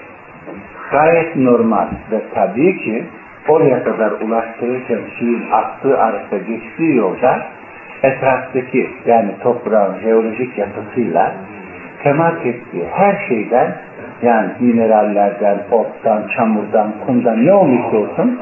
Gayet 0.90 1.36
normal 1.36 1.86
ve 2.12 2.22
tabii 2.34 2.78
ki 2.78 3.04
oraya 3.48 3.84
kadar 3.84 4.10
ulaştırırken 4.10 5.00
suyun 5.18 5.42
aktığı 5.52 5.98
arasında 5.98 6.38
geçtiği 6.38 6.96
yolda 6.96 7.42
etraftaki 8.02 8.90
yani 9.06 9.30
toprağın 9.42 9.98
jeolojik 9.98 10.58
yapısıyla 10.58 11.34
temas 12.02 12.34
ettiği 12.44 12.84
her 12.92 13.28
şeyden 13.28 13.76
yani 14.22 14.50
minerallerden, 14.60 15.58
ottan, 15.70 16.22
çamurdan, 16.36 16.92
kumdan 17.06 17.46
ne 17.46 17.52
olursa 17.52 17.96
olsun 17.96 18.40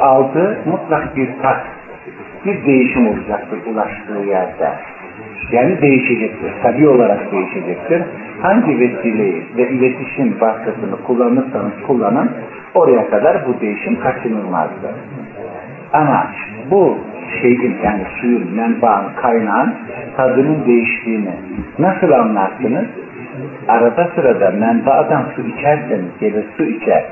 aldığı 0.00 0.58
mutlak 0.64 1.16
bir 1.16 1.28
tat, 1.42 1.60
bir 2.44 2.66
değişim 2.66 3.08
olacaktır 3.08 3.58
ulaştığı 3.66 4.28
yerde. 4.28 4.72
Yani 5.52 5.80
değişecektir. 5.80 6.52
Tabi 6.62 6.88
olarak 6.88 7.32
değişecektir. 7.32 8.02
Hangi 8.42 8.80
vesileyi 8.80 9.46
ve 9.56 9.68
iletişim 9.68 10.40
vasıtasını 10.40 11.02
kullanırsanız 11.06 11.72
kullanın 11.86 12.30
oraya 12.74 13.10
kadar 13.10 13.46
bu 13.46 13.60
değişim 13.60 14.00
kaçınılmazdır. 14.00 14.90
Ama 15.92 16.26
bu 16.70 16.98
şeyin 17.40 17.76
yani 17.84 18.02
suyun, 18.20 18.54
menbaın, 18.54 19.06
kaynağın 19.16 19.74
tadının 20.16 20.66
değiştiğini 20.66 21.34
nasıl 21.78 22.10
anlarsınız? 22.10 22.86
Arada 23.68 24.10
sırada 24.14 24.50
menbaadan 24.50 25.26
su 25.36 25.42
içerseniz, 25.42 26.18
gelir 26.20 26.44
su 26.56 26.64
içer, 26.64 27.04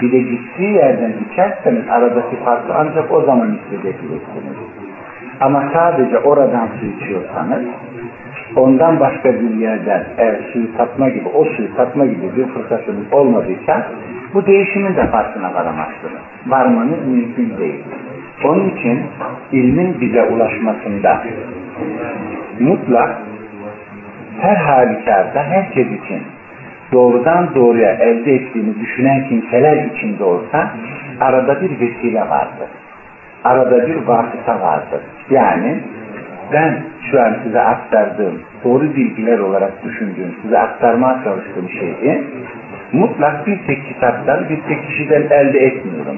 bir 0.00 0.12
de 0.12 0.18
gittiği 0.18 0.72
yerden 0.72 1.12
içerseniz 1.30 1.82
aradaki 1.90 2.36
farkı 2.36 2.74
ancak 2.74 3.12
o 3.12 3.22
zaman 3.22 3.56
hissedebilirsiniz. 3.56 4.79
Ama 5.40 5.64
sadece 5.72 6.18
oradan 6.18 6.68
su 6.80 6.86
içiyorsanız, 6.86 7.64
ondan 8.56 9.00
başka 9.00 9.34
bir 9.34 9.54
yerden 9.54 10.04
eğer 10.18 10.40
suyu 10.52 10.76
tatma 10.76 11.08
gibi, 11.08 11.28
o 11.34 11.44
suyu 11.44 11.76
tatma 11.76 12.06
gibi 12.06 12.36
bir 12.36 12.46
fırsatınız 12.46 13.12
olmadıysa, 13.12 13.86
bu 14.34 14.46
değişimin 14.46 14.96
de 14.96 15.06
farkına 15.06 15.54
varamazsınız. 15.54 16.20
Varmanız 16.46 17.06
mümkün 17.06 17.56
değil. 17.58 17.84
Onun 18.44 18.68
için 18.68 19.02
ilmin 19.52 20.00
bize 20.00 20.22
ulaşmasında 20.22 21.22
mutlak 22.60 23.16
her 24.40 24.56
halükarda 24.56 25.42
herkes 25.42 25.86
için 25.86 26.22
doğrudan 26.92 27.54
doğruya 27.54 27.92
elde 27.92 28.34
ettiğini 28.34 28.80
düşünen 28.80 29.28
kimseler 29.28 29.84
için 29.84 30.18
de 30.18 30.24
olsa 30.24 30.70
arada 31.20 31.60
bir 31.60 31.80
vesile 31.80 32.20
vardır. 32.20 32.68
Arada 33.44 33.86
bir 33.86 33.96
vasıta 33.96 34.60
vardır. 34.60 35.00
Yani 35.30 35.80
ben 36.52 36.82
şu 37.10 37.20
an 37.20 37.36
size 37.44 37.60
aktardığım 37.60 38.40
doğru 38.64 38.82
bilgiler 38.82 39.38
olarak 39.38 39.84
düşündüğüm, 39.84 40.34
size 40.42 40.58
aktarmaya 40.58 41.24
çalıştığım 41.24 41.68
şeyi 41.70 42.24
mutlak 42.92 43.46
bir 43.46 43.66
tek 43.66 43.86
kitaptan, 43.86 44.48
bir 44.48 44.60
tek 44.68 44.88
kişiden 44.88 45.22
elde 45.30 45.58
etmiyorum. 45.58 46.16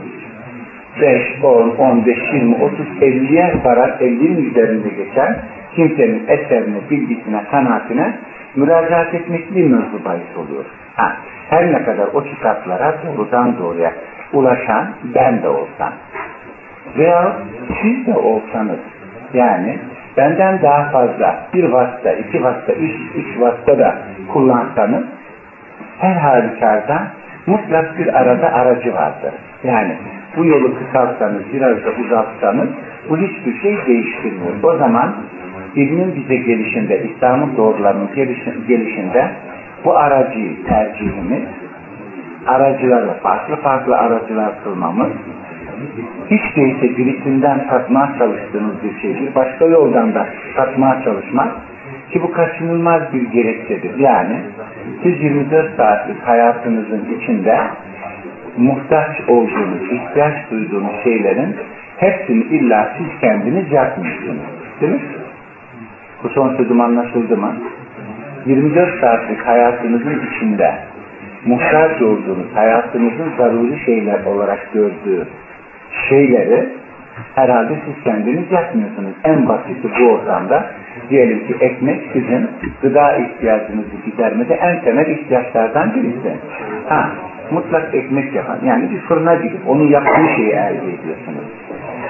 5, 1.01 1.23
10, 1.43 1.69
15, 1.69 2.19
20, 2.33 2.55
30, 2.55 2.87
50'ye 3.01 3.55
varan 3.65 3.91
50'nin 3.91 4.51
üzerinde 4.51 4.89
geçen 4.89 5.39
kimsenin 5.77 6.25
eserine, 6.29 6.91
bilgisine, 6.91 7.45
kanaatine 7.51 8.15
müracaat 8.57 9.15
etmek 9.15 9.55
bir 9.55 9.65
mevzu 9.65 10.05
bahis 10.05 10.37
oluyor. 10.37 10.65
Ha, 10.97 11.17
her 11.51 11.73
ne 11.73 11.85
kadar 11.85 12.07
o 12.15 12.23
kitaplara 12.23 12.95
doğrudan 13.07 13.59
doğruya 13.59 13.93
ulaşan 14.33 14.87
ben 15.15 15.43
de 15.43 15.49
olsam 15.49 15.93
veya 16.99 17.37
siz 17.83 18.07
de 18.07 18.15
olsanız 18.15 18.81
yani 19.35 19.79
benden 20.17 20.63
daha 20.63 20.91
fazla 20.91 21.49
bir 21.55 21.65
vasıta, 21.65 22.13
iki 22.13 22.45
vasıta, 22.45 22.73
üç, 22.73 22.95
üç 23.17 23.41
vasıta 23.41 23.79
da 23.79 23.95
kullansanız 24.33 25.05
her 25.99 26.15
halükarda 26.15 27.03
mutlak 27.47 27.99
bir 27.99 28.21
arada 28.21 28.53
aracı 28.53 28.95
vardır. 28.95 29.33
Yani 29.65 29.97
bu 30.37 30.45
yolu 30.45 30.75
kısaltsanız, 30.79 31.43
biraz 31.53 31.77
da 31.85 31.91
uzatsanız 32.01 32.69
bu 33.09 33.19
hiçbir 33.19 33.61
şey 33.61 33.87
değiştirmiyor. 33.87 34.63
O 34.63 34.77
zaman 34.77 35.15
ilmin 35.75 36.15
bize 36.15 36.37
gelişinde, 36.37 37.03
İslam'ın 37.03 37.57
doğrularının 37.57 38.11
gelişinde 38.69 39.31
bu 39.85 39.97
aracı 39.97 40.65
tercihimiz, 40.69 41.43
aracılarla 42.47 43.15
farklı 43.15 43.57
farklı 43.57 43.99
aracılar 43.99 44.53
kılmamız, 44.65 45.13
hiç 46.31 46.57
değilse 46.57 46.97
birisinden 46.97 47.69
tatmaya 47.69 48.15
çalıştığınız 48.19 48.75
bir 48.85 49.01
şeydir. 49.01 49.35
Başka 49.35 49.65
yoldan 49.65 50.15
da 50.15 50.27
tatmaya 50.57 51.03
çalışmak 51.05 51.53
ki 52.13 52.23
bu 52.23 52.33
kaçınılmaz 52.33 53.03
bir 53.13 53.23
gerekçedir. 53.23 53.99
Yani 53.99 54.37
siz 55.03 55.23
24 55.23 55.77
saatlik 55.77 56.23
hayatınızın 56.23 57.05
içinde 57.19 57.59
muhtaç 58.57 59.21
olduğunuz, 59.29 59.93
ihtiyaç 59.93 60.51
duyduğunuz 60.51 61.03
şeylerin 61.05 61.57
hepsini 61.97 62.45
illa 62.45 62.95
siz 62.99 63.21
kendiniz 63.21 63.73
yapmıyorsunuz. 63.73 64.43
Değil 64.81 64.93
mi? 64.93 65.01
Bu 66.25 66.29
son 66.29 66.57
sözüm 66.57 66.81
anlaşıldı 66.81 67.37
mı? 67.37 67.55
24 68.47 69.01
saatlik 69.01 69.47
hayatınızın 69.47 70.21
içinde 70.31 70.75
muhtaç 71.47 72.03
olduğunuz, 72.03 72.47
hayatınızın 72.55 73.33
zaruri 73.39 73.85
şeyler 73.85 74.25
olarak 74.25 74.73
gördüğü 74.73 75.27
şeyleri 76.09 76.69
herhalde 77.35 77.75
siz 77.85 78.05
kendiniz 78.05 78.53
yapmıyorsunuz. 78.53 79.13
En 79.25 79.49
basiti 79.49 79.89
bu 80.01 80.05
ortamda 80.13 80.67
diyelim 81.11 81.47
ki 81.47 81.55
ekmek 81.61 82.01
sizin 82.13 82.51
gıda 82.83 83.17
ihtiyacınızı 83.17 83.97
gidermede 84.07 84.55
en 84.55 84.81
temel 84.81 85.07
ihtiyaçlardan 85.07 85.95
birisi. 85.95 86.37
Ha, 86.89 87.11
mutlak 87.51 87.95
ekmek 87.95 88.35
yapan, 88.35 88.59
yani 88.65 88.91
bir 88.91 89.01
fırına 89.01 89.35
gidip 89.35 89.61
onun 89.69 89.89
yaptığı 89.89 90.29
şeyi 90.37 90.51
elde 90.51 90.77
ediyorsunuz. 90.77 91.45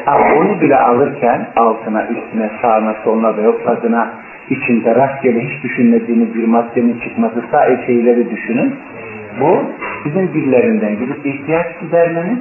Ama 0.07 0.25
onu 0.35 0.61
bile 0.61 0.77
alırken 0.77 1.47
altına, 1.57 2.07
üstüne, 2.07 2.51
sağına, 2.63 2.95
soluna 3.05 3.37
ve 3.37 3.43
yok 3.43 3.65
tadına 3.65 4.11
içinde 4.51 4.95
rastgele 4.95 5.41
hiç 5.41 5.63
düşünmediğiniz 5.63 6.35
bir 6.35 6.45
maddenin 6.45 7.01
çıkması 7.01 7.43
sadece 7.51 7.87
şeyleri 7.87 8.31
düşünün. 8.31 8.75
Bu 9.41 9.65
sizin 10.05 10.29
dillerinden 10.29 10.99
gidip 10.99 11.27
ihtiyaç 11.27 11.67
gidermeniz 11.81 12.39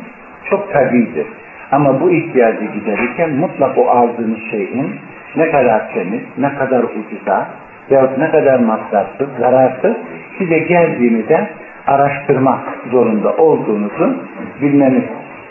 çok 0.50 0.74
tabidir. 0.74 1.28
Ama 1.72 2.02
bu 2.02 2.12
ihtiyacı 2.12 2.66
giderirken 2.66 3.30
mutlak 3.30 3.78
o 3.78 3.88
aldığınız 3.90 4.40
şeyin 4.52 4.96
ne 5.36 5.52
kadar 5.52 5.94
temiz, 5.94 6.22
ne 6.38 6.56
kadar 6.56 6.84
ucuza 6.84 7.48
veyahut 7.92 8.18
ne 8.18 8.32
kadar 8.32 8.60
masrafsız, 8.60 9.28
zararsız 9.40 9.96
size 10.38 10.60
geldiğini 10.60 11.30
de 11.30 11.50
araştırmak 11.88 12.60
zorunda 12.92 13.36
olduğunuzu 13.36 14.16
bilmeniz 14.62 15.04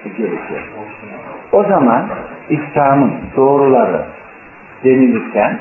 gerekiyor. 0.05 0.70
O 1.53 1.64
zaman 1.64 2.09
İslam'ın 2.50 3.12
doğruları 3.37 4.00
denilirken 4.85 5.59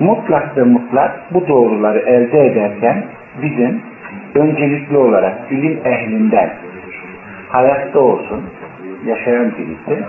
mutlak 0.00 0.56
ve 0.56 0.62
mutlak 0.62 1.34
bu 1.34 1.48
doğruları 1.48 1.98
elde 1.98 2.46
ederken 2.46 3.04
bizim 3.42 3.82
öncelikli 4.34 4.96
olarak 4.96 5.34
ilim 5.50 5.80
ehlinden 5.84 6.50
hayatta 7.48 8.00
olsun 8.00 8.42
yaşayan 9.06 9.52
birisi 9.58 10.04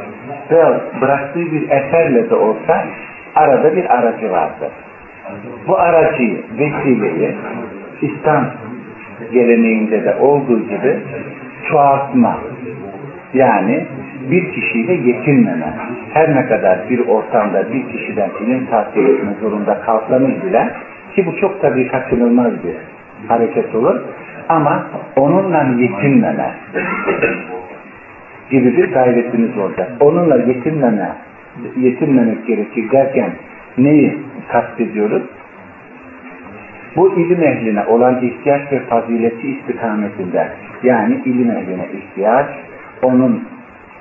veya 0.51 0.81
bıraktığı 1.01 1.51
bir 1.51 1.69
eserle 1.69 2.29
de 2.29 2.35
olsa 2.35 2.85
arada 3.35 3.75
bir 3.75 3.97
aracı 3.97 4.31
vardır. 4.31 4.69
Bu 5.67 5.79
aracı, 5.79 6.37
vesileyi 6.59 7.35
İslam 8.01 8.45
geleneğinde 9.33 10.03
de 10.03 10.15
olduğu 10.15 10.59
gibi 10.59 10.99
çoğaltma 11.69 12.37
yani 13.33 13.85
bir 14.31 14.51
kişiyle 14.51 14.93
yetinmeme. 14.93 15.73
Her 16.13 16.35
ne 16.35 16.45
kadar 16.45 16.89
bir 16.89 17.07
ortamda 17.07 17.73
bir 17.73 17.89
kişiden 17.89 18.29
ilim 18.45 18.65
tahsil 18.65 19.05
etme 19.05 19.31
zorunda 19.41 19.81
kalsanız 19.81 20.43
bile 20.45 20.69
ki 21.15 21.25
bu 21.25 21.37
çok 21.37 21.61
tabii 21.61 21.87
kaçınılmaz 21.87 22.51
bir 22.63 22.75
hareket 23.27 23.75
olur 23.75 24.01
ama 24.49 24.87
onunla 25.15 25.63
yetinmeme 25.77 26.55
gibi 28.51 28.77
bir 28.77 28.93
gayretiniz 28.93 29.57
olacak. 29.57 29.91
Onunla 29.99 30.37
yetinmeme, 30.37 31.11
yetinmemek 31.77 32.47
gerekir 32.47 32.91
derken 32.91 33.31
neyi 33.77 34.17
kastediyoruz? 34.51 35.23
Bu 36.95 37.19
ilim 37.19 37.43
ehline 37.43 37.85
olan 37.85 38.25
ihtiyaç 38.25 38.71
ve 38.71 38.79
fazileti 38.79 39.47
istikametinde 39.49 40.47
yani 40.83 41.21
ilim 41.25 41.51
ehline 41.51 41.87
ihtiyaç, 41.93 42.49
onun 43.01 43.43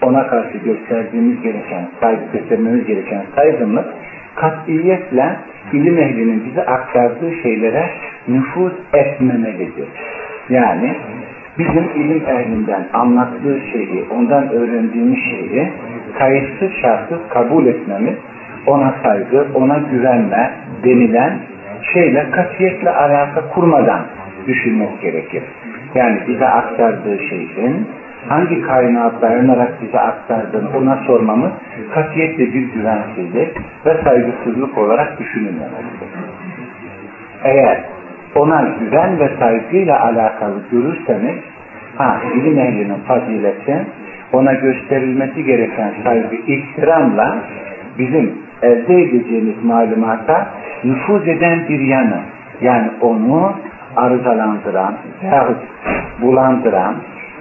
ona 0.02 0.26
karşı 0.26 0.58
gösterdiğimiz 0.58 1.42
gereken 1.42 1.88
saygı, 2.00 2.22
göstermemiz 2.32 2.86
gereken 2.86 3.22
saygınlık 3.36 3.86
katiyetle 4.34 5.36
ilim 5.72 5.98
ehlinin 5.98 6.44
bize 6.44 6.66
aktardığı 6.66 7.32
şeylere 7.42 7.90
nüfuz 8.28 8.72
etmemelidir. 8.92 9.88
Yani 10.50 10.96
bizim 11.58 11.84
ilim 11.94 12.22
ehlinden 12.26 12.86
anlattığı 12.92 13.60
şeyi, 13.72 14.04
ondan 14.10 14.48
öğrendiğimiz 14.48 15.18
şeyi 15.18 15.72
kayıtsız 16.18 16.70
şartsız 16.82 17.18
kabul 17.28 17.66
etmemiz, 17.66 18.14
ona 18.66 18.94
saygı, 19.02 19.46
ona 19.54 19.78
güvenme 19.78 20.50
denilen 20.84 21.38
şeyle 21.94 22.30
katiyetle 22.30 22.90
alaka 22.90 23.48
kurmadan 23.48 24.00
düşünmek 24.46 25.00
gerekir. 25.00 25.42
Yani 25.94 26.18
bize 26.28 26.46
aktardığı 26.46 27.18
şeyin 27.18 27.86
hangi 28.28 28.62
kaynağa 28.62 29.12
dayanarak 29.22 29.82
bize 29.82 30.00
aktardığını 30.00 30.68
ona 30.78 30.96
sormamız 31.06 31.52
katiyetle 31.94 32.52
bir 32.52 32.72
güvensizlik 32.72 33.56
ve 33.86 34.02
saygısızlık 34.04 34.78
olarak 34.78 35.20
düşünülmemelidir. 35.20 36.08
Eğer 37.44 37.84
ona 38.38 38.68
güven 38.80 39.20
ve 39.20 39.30
saygıyla 39.38 40.04
alakalı 40.04 40.60
görürseniz 40.70 41.36
ha, 41.96 42.20
ilim 42.34 42.58
ehlinin 42.58 43.00
fazileti 43.08 43.86
ona 44.32 44.52
gösterilmesi 44.52 45.44
gereken 45.44 45.92
saygı 46.04 46.36
ihtiramla 46.36 47.38
bizim 47.98 48.34
elde 48.62 49.02
edeceğimiz 49.02 49.64
malumata 49.64 50.46
nüfuz 50.84 51.28
eden 51.28 51.68
bir 51.68 51.80
yanı 51.80 52.20
yani 52.60 52.88
onu 53.00 53.52
arızalandıran 53.96 54.94
veyahut 55.22 55.56
bulandıran 56.22 56.94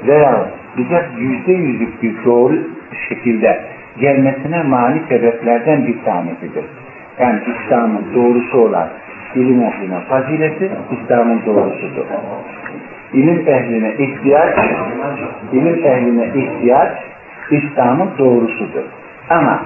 veya 0.07 0.45
bize 0.77 1.05
yüzde 1.17 1.51
yüzlük 1.51 2.03
bir 2.03 2.25
doğru 2.25 2.57
şekilde 3.09 3.59
gelmesine 3.99 4.63
mani 4.63 5.01
sebeplerden 5.09 5.87
bir 5.87 6.03
tanesidir. 6.05 6.65
Yani 7.19 7.39
İslam'ın 7.47 8.05
doğrusu 8.15 8.57
olan 8.57 8.87
ilim 9.35 9.61
ehline 9.61 9.99
fazileti 9.99 10.71
İslam'ın 10.91 11.41
doğrusudur. 11.45 12.05
İlim 13.13 13.47
ehline 13.47 13.93
ihtiyaç, 13.93 14.57
ilim 15.53 15.85
ehline 15.85 16.27
ihtiyaç 16.35 16.91
İslam'ın 17.51 18.09
doğrusudur. 18.17 18.83
Ama 19.29 19.59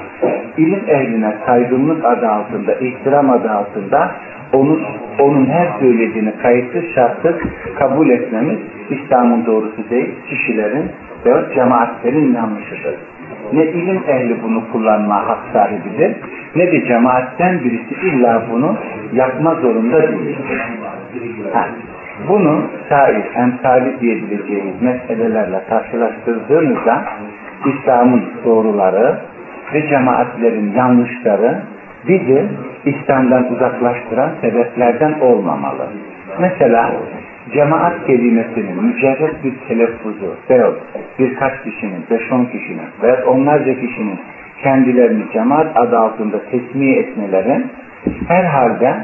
ilim 0.58 0.84
ehline 0.88 1.34
saygınlık 1.46 2.06
adı 2.06 2.28
altında, 2.30 2.74
ihtiram 2.74 3.30
adı 3.30 3.52
altında 3.52 4.12
onun, 4.54 4.82
onun 5.20 5.46
her 5.46 5.80
söylediğini 5.80 6.34
kayıtsız 6.42 6.84
şartsız 6.96 7.36
kabul 7.80 8.10
etmemiz 8.10 8.60
İslam'ın 8.90 9.46
doğrusu 9.46 9.90
değil, 9.90 10.10
kişilerin 10.30 10.92
ve 11.26 11.56
cemaatlerin 11.56 12.36
yanlışıdır. 12.36 12.96
Ne 13.54 13.64
ilim 13.64 14.04
ehli 14.08 14.44
bunu 14.44 14.72
kullanma 14.72 15.28
hak 15.28 15.40
sahibidir, 15.54 16.16
ne 16.56 16.72
de 16.72 16.86
cemaatten 16.88 17.60
birisi 17.60 17.96
illa 18.08 18.42
bunu 18.52 18.78
yapma 19.14 19.56
zorunda 19.56 20.02
değil. 20.02 20.38
Ha, 21.54 21.66
bunu 22.28 22.64
sair, 22.90 23.26
emsali 23.36 24.00
diyebileceğimiz 24.02 24.82
meselelerle 24.82 25.62
karşılaştırdığınızda 25.70 27.04
İslam'ın 27.66 28.24
doğruları 28.46 29.18
ve 29.74 29.88
cemaatlerin 29.88 30.74
yanlışları 30.74 31.62
bizi 32.08 32.46
İslam'dan 32.86 33.54
uzaklaştıran 33.54 34.30
sebeplerden 34.42 35.20
olmamalı. 35.20 35.88
Mesela 36.40 36.92
cemaat 37.54 38.06
kelimesinin 38.08 38.84
mücerret 38.84 39.44
bir 39.44 39.54
telaffuzu 39.68 40.36
veyahut 40.50 40.82
birkaç 41.20 41.64
kişinin, 41.64 42.04
beş 42.12 42.32
on 42.32 42.46
kişinin 42.46 42.88
veya 43.02 43.26
onlarca 43.26 43.80
kişinin 43.80 44.20
kendilerini 44.64 45.24
cemaat 45.34 45.78
adı 45.78 45.98
altında 45.98 46.42
tesmiye 46.52 47.00
etmeleri 47.00 47.62
herhalde 48.28 48.96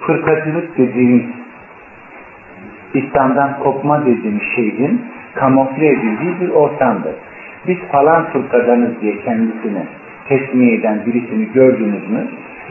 fırkacılık 0.00 0.78
dediğimiz 0.78 1.24
İslam'dan 2.94 3.58
kopma 3.58 4.06
dediğimiz 4.06 4.42
şeyin 4.54 5.02
kamufle 5.34 5.88
edildiği 5.88 6.40
bir 6.40 6.48
ortamdır. 6.48 7.14
Biz 7.68 7.78
falan 7.92 8.24
fırkadanız 8.24 9.00
diye 9.00 9.20
kendisini 9.20 9.82
tesmiye 10.28 10.74
eden 10.74 11.06
birisini 11.06 11.52
gördünüz 11.52 12.10
mü? 12.10 12.26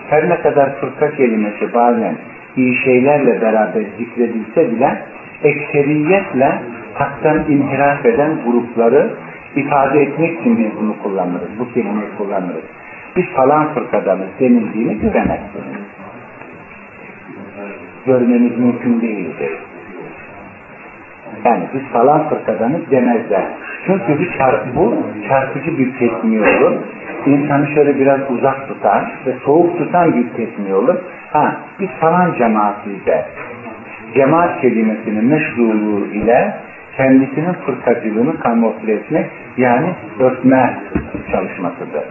Her 0.10 0.30
ne 0.30 0.42
kadar 0.42 0.76
fırka 0.76 1.12
kelimesi 1.12 1.74
bazen 1.74 2.16
iyi 2.58 2.76
şeylerle 2.76 3.42
beraber 3.42 3.84
zikredilse 3.98 4.72
bile 4.72 5.02
ekseriyetle 5.44 6.60
haktan 6.94 7.52
inhiraf 7.52 8.06
eden 8.06 8.32
grupları 8.46 9.10
ifade 9.56 10.02
etmek 10.02 10.39
için 10.39 10.58
biz 10.58 10.80
bunu 10.82 10.96
kullanırız. 11.04 11.50
Bu 11.60 11.74
kelimeyi 11.74 12.10
kullanırız. 12.18 12.63
Biz 13.16 13.26
falan 13.36 13.74
fırkadanız 13.74 14.28
denildiğini 14.39 15.00
göremezsiniz. 15.00 15.84
Görmeniz 18.06 18.58
mümkün 18.58 19.02
değildir. 19.02 19.52
Yani 21.46 21.63
biz 21.74 21.82
falan 21.94 22.30
fırkadanız 22.30 22.92
demezler. 22.92 23.44
Çünkü 23.86 24.20
bir 24.20 24.38
çarp, 24.38 24.76
bu 24.76 24.98
çarpıcı 25.30 25.78
bir 25.78 26.00
tesmiye 26.00 26.42
olur. 26.42 26.76
İnsanı 27.26 27.68
şöyle 27.68 28.00
biraz 28.00 28.20
uzak 28.30 28.68
tutar 28.68 29.12
ve 29.26 29.34
soğuk 29.46 29.78
tutan 29.78 30.13
bir 30.13 30.30
tesmiye 30.30 30.76
olur. 30.76 30.96
Ha, 31.34 31.56
biz 31.80 31.89
falan 31.89 32.34
cemaatiyiz 32.38 33.06
der. 33.06 33.26
Cemaat 34.13 34.62
kelimesinin 34.62 35.26
meşruluğu 35.26 36.06
ile 36.06 36.54
kendisinin 36.98 37.54
fırkacılığını 37.54 38.39
kamufle 38.39 38.93
etmek 38.93 39.26
yani 39.58 39.96
örtme 40.19 40.78
çalışmasıdır. 41.32 42.04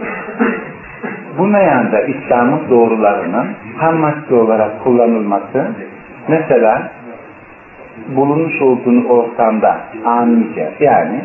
Bu 1.37 1.47
meyanda 1.47 2.01
İslam'ın 2.01 2.69
doğrularının 2.69 3.47
ham 3.77 3.97
madde 3.97 4.35
olarak 4.35 4.83
kullanılması 4.83 5.67
mesela 6.27 6.91
bulunmuş 8.15 8.61
olduğun 8.61 9.05
ortamda 9.05 9.77
anice 10.05 10.71
yani 10.79 11.21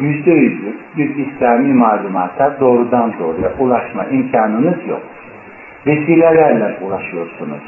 yüzde 0.00 0.30
yüzlük 0.30 0.96
bir 0.96 1.16
İslami 1.16 1.74
malumata 1.74 2.60
doğrudan 2.60 3.12
doğruya 3.18 3.52
ulaşma 3.58 4.04
imkanınız 4.04 4.86
yok. 4.88 5.02
Vesilelerle 5.86 6.76
ulaşıyorsunuz. 6.82 7.62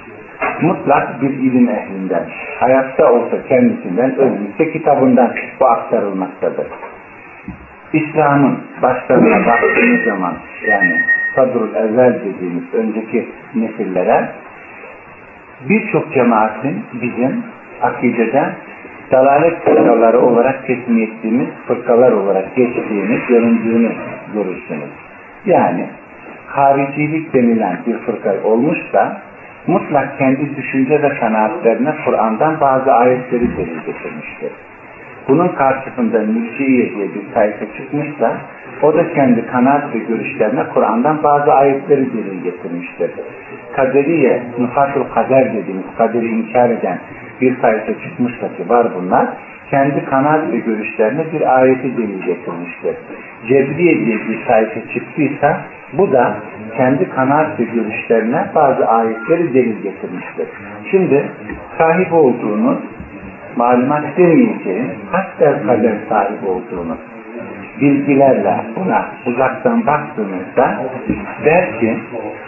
Mutlak 0.62 1.22
bir 1.22 1.30
ilim 1.30 1.68
ehlinden, 1.68 2.24
hayatta 2.60 3.12
olsa 3.12 3.36
kendisinden, 3.48 4.16
ölmüşse 4.16 4.72
kitabından 4.72 5.34
bu 5.60 5.66
aktarılmaktadır. 5.66 6.66
İslam'ın 7.92 8.58
başlarına 8.82 9.46
baktığımız 9.46 10.04
zaman 10.04 10.34
yani 10.66 11.00
Sadrul 11.34 11.74
Evvel 11.74 12.20
dediğimiz 12.24 12.74
önceki 12.74 13.28
nesillere 13.54 14.28
birçok 15.68 16.14
cemaatin 16.14 16.84
bizim 17.02 17.42
akideden 17.82 18.52
dalalet 19.12 19.64
fırkaları 19.64 20.20
olarak 20.20 20.66
teslim 20.66 20.98
ettiğimiz 20.98 21.48
fırkalar 21.66 22.12
olarak 22.12 22.56
geçtiğimiz 22.56 23.26
göründüğünü 23.28 23.92
görürsünüz. 24.34 24.90
Yani 25.46 25.86
haricilik 26.46 27.34
denilen 27.34 27.78
bir 27.86 27.98
fırka 27.98 28.34
olmuşsa 28.44 29.22
mutlak 29.66 30.18
kendi 30.18 30.56
düşünce 30.56 31.02
ve 31.02 31.08
kanaatlerine 31.08 31.94
Kur'an'dan 32.04 32.60
bazı 32.60 32.92
ayetleri 32.92 33.56
delil 33.56 33.80
getirmiştir. 33.86 34.52
Bunun 35.28 35.48
karşısında 35.48 36.18
mülkiye 36.18 36.90
diye 36.94 37.14
bir 37.14 37.34
sayfa 37.34 37.64
çıkmışsa 37.76 38.32
o 38.82 38.94
da 38.94 39.14
kendi 39.14 39.46
kanaat 39.46 39.94
ve 39.94 39.98
görüşlerine 39.98 40.64
Kur'an'dan 40.74 41.22
bazı 41.22 41.52
ayetleri 41.52 42.12
delil 42.12 42.42
getirmiştir. 42.42 43.10
Kaderiye, 43.76 44.42
nufatul 44.58 45.04
kader 45.14 45.54
dediğimiz 45.54 45.84
kaderi 45.98 46.26
inkar 46.26 46.70
eden 46.70 46.98
bir 47.40 47.60
sayfa 47.60 47.92
çıkmışsa 48.00 48.48
ki 48.56 48.68
var 48.68 48.86
bunlar, 48.94 49.26
kendi 49.70 50.04
kanaat 50.04 50.52
ve 50.52 50.58
görüşlerine 50.58 51.32
bir 51.32 51.58
ayeti 51.58 51.96
delil 51.96 52.22
getirmiştir. 52.22 52.96
Cebriye 53.48 54.06
diye 54.06 54.16
bir 54.28 54.46
sayfa 54.46 54.80
çıktıysa 54.94 55.60
bu 55.98 56.12
da 56.12 56.34
kendi 56.76 57.10
kanaat 57.10 57.60
ve 57.60 57.64
görüşlerine 57.64 58.46
bazı 58.54 58.86
ayetleri 58.86 59.54
delil 59.54 59.82
getirmiştir. 59.82 60.48
Şimdi 60.90 61.30
sahip 61.78 62.12
olduğunuz 62.12 62.78
malumat 63.56 64.04
demeyeceğim, 64.16 64.90
hatta 65.12 65.62
kader 65.66 65.94
sahibi 66.08 66.46
olduğunuz 66.46 66.98
bilgilerle 67.80 68.64
buna 68.76 69.06
uzaktan 69.26 69.86
baktığınızda 69.86 70.78
der 71.44 71.80
ki 71.80 71.98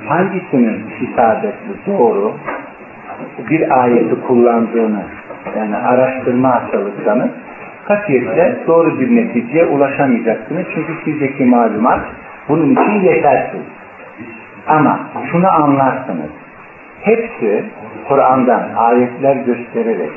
hangisinin 0.08 0.84
isabetli 1.00 1.86
doğru 1.86 2.34
bir 3.50 3.82
ayeti 3.82 4.20
kullandığını 4.26 5.02
yani 5.56 5.76
araştırma 5.76 6.62
çalışsanız 6.72 7.30
katiyetle 7.84 8.56
doğru 8.66 9.00
bir 9.00 9.16
neticeye 9.16 9.66
ulaşamayacaksınız. 9.66 10.66
Çünkü 10.74 10.92
sizdeki 11.04 11.44
malumat 11.44 12.00
bunun 12.48 12.72
için 12.72 13.00
yetersiz. 13.00 13.60
Ama 14.66 15.00
şunu 15.30 15.52
anlarsınız. 15.52 16.30
Hepsi 17.00 17.64
Kur'an'dan 18.08 18.68
ayetler 18.76 19.36
göstererek 19.36 20.10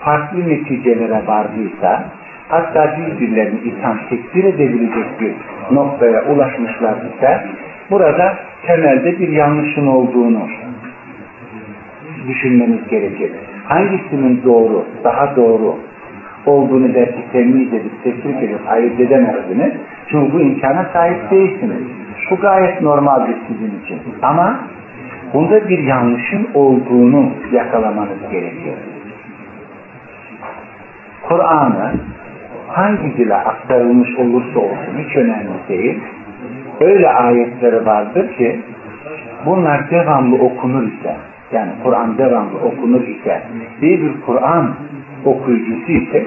farklı 0.00 0.48
neticelere 0.48 1.22
vardıysa 1.26 2.04
hatta 2.48 2.96
birbirlerini 2.98 3.58
itham 3.58 3.98
tekbir 4.08 4.44
edebilecek 4.44 5.20
bir 5.20 5.34
noktaya 5.74 6.24
ulaşmışlar 6.24 6.94
ise 6.96 7.44
burada 7.90 8.34
temelde 8.66 9.18
bir 9.18 9.28
yanlışın 9.28 9.86
olduğunu 9.86 10.48
düşünmeniz 12.28 12.88
gerekir. 12.88 13.32
Hangisinin 13.64 14.42
doğru, 14.44 14.84
daha 15.04 15.36
doğru 15.36 15.76
olduğunu 16.46 16.94
belki 16.94 17.32
temiz 17.32 17.68
edip 17.68 18.04
tespit 18.04 18.42
edip 18.42 18.60
ayırt 18.68 19.00
edemezsiniz. 19.00 19.72
Çünkü 20.08 20.32
bu 20.32 20.40
imkana 20.40 20.86
sahip 20.92 21.30
değilsiniz. 21.30 21.82
Bu 22.30 22.36
gayet 22.36 22.82
normaldir 22.82 23.36
sizin 23.48 23.80
için. 23.84 24.00
Ama 24.22 24.60
bunda 25.34 25.68
bir 25.68 25.78
yanlışın 25.78 26.48
olduğunu 26.54 27.30
yakalamanız 27.52 28.30
gerekiyor. 28.30 28.76
Kur'an'ı 31.28 31.92
hangi 32.68 33.16
dile 33.16 33.34
aktarılmış 33.34 34.18
olursa 34.18 34.58
olsun 34.58 34.98
hiç 34.98 35.16
önemli 35.16 35.68
değil. 35.68 36.00
Öyle 36.80 37.08
ayetleri 37.10 37.86
vardır 37.86 38.36
ki 38.36 38.60
bunlar 39.46 39.90
devamlı 39.90 40.36
okunur 40.36 40.82
ise 40.82 41.16
yani 41.52 41.70
Kur'an 41.82 42.18
devamlı 42.18 42.58
okunur 42.58 43.00
ise 43.00 43.42
iyi 43.82 44.02
bir 44.02 44.20
Kur'an 44.26 44.74
okuyucusu 45.24 45.92
ise 45.92 46.26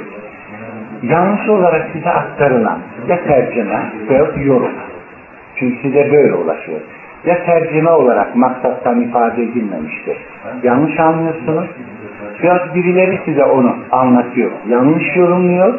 yanlış 1.03 1.49
olarak 1.49 1.89
size 1.93 2.09
aktarılan 2.09 2.79
ya 3.07 3.23
tercüme 3.23 3.91
veya 4.09 4.25
yorum. 4.45 4.71
Çünkü 5.55 5.81
size 5.81 6.11
böyle 6.11 6.33
ulaşıyor. 6.33 6.79
Ya 7.25 7.43
tercüme 7.45 7.91
olarak 7.91 8.35
maksattan 8.35 9.01
ifade 9.01 9.43
edilmemiştir. 9.43 10.17
Yanlış 10.63 10.99
anlıyorsunuz. 10.99 11.67
Biraz 12.43 12.75
birileri 12.75 13.19
size 13.25 13.43
onu 13.43 13.75
anlatıyor. 13.91 14.51
Yanlış 14.69 15.15
yorumluyor. 15.15 15.73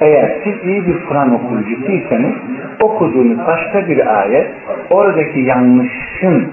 Eğer 0.00 0.40
siz 0.44 0.64
iyi 0.64 0.86
bir 0.86 1.06
Kur'an 1.08 1.34
okuyucusuysanız 1.34 2.34
okuduğunuz 2.82 3.38
başka 3.46 3.88
bir 3.88 4.20
ayet 4.20 4.50
oradaki 4.90 5.40
yanlışın 5.40 6.52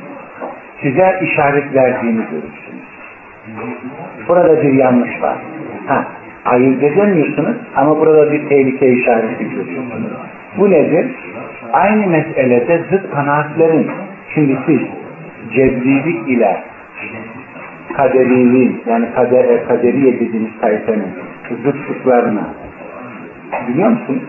size 0.81 1.19
işaret 1.21 1.75
verdiğini 1.75 2.21
görürsünüz. 2.31 2.83
Burada 4.27 4.61
bir 4.61 4.73
yanlış 4.73 5.21
var. 5.21 5.37
Ha, 5.87 6.05
ayırt 6.45 6.83
edemiyorsunuz 6.83 7.55
ama 7.75 7.99
burada 7.99 8.31
bir 8.31 8.49
tehlike 8.49 8.93
işareti. 8.93 9.47
Bu 10.57 10.71
nedir? 10.71 11.05
Aynı 11.73 12.07
meselede 12.07 12.83
zıt 12.91 13.11
kanaatlerin 13.11 13.91
şimdi 14.33 14.57
siz 14.65 14.79
cebrilik 15.53 16.29
ile 16.29 16.63
kaderiliğin 17.93 18.81
yani 18.85 19.05
kader, 19.15 19.67
kaderiye 19.67 20.19
dediğimiz 20.19 20.51
tayfenin 20.61 21.07
zıtlıklarını 21.63 22.43
biliyor 23.67 23.89
musunuz? 23.89 24.23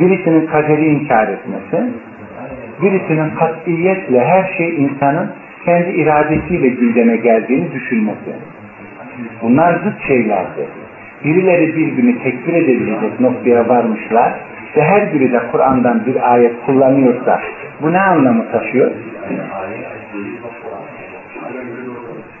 Birisinin 0.00 0.46
kaderi 0.46 0.86
inkar 0.86 1.28
etmesi, 1.28 1.92
birisinin 2.82 3.30
katiyetle 3.30 4.24
her 4.24 4.54
şey 4.56 4.76
insanın 4.76 5.30
kendi 5.64 5.90
iradesiyle 5.90 6.68
gündeme 6.68 7.16
geldiğini 7.16 7.72
düşünmesi. 7.72 8.34
Bunlar 9.42 9.74
zıt 9.74 10.06
şeylerdir. 10.06 10.66
Birileri 11.24 11.76
birbirini 11.76 12.22
tekbir 12.22 12.54
edebilecek 12.54 13.20
noktaya 13.20 13.68
varmışlar 13.68 14.32
ve 14.76 14.82
her 14.82 15.14
biri 15.14 15.32
de 15.32 15.40
Kur'an'dan 15.52 16.06
bir 16.06 16.32
ayet 16.32 16.52
kullanıyorsa 16.66 17.40
bu 17.82 17.92
ne 17.92 18.00
anlamı 18.00 18.50
taşıyor? 18.52 18.90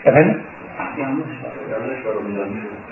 Efendim? 0.04 0.40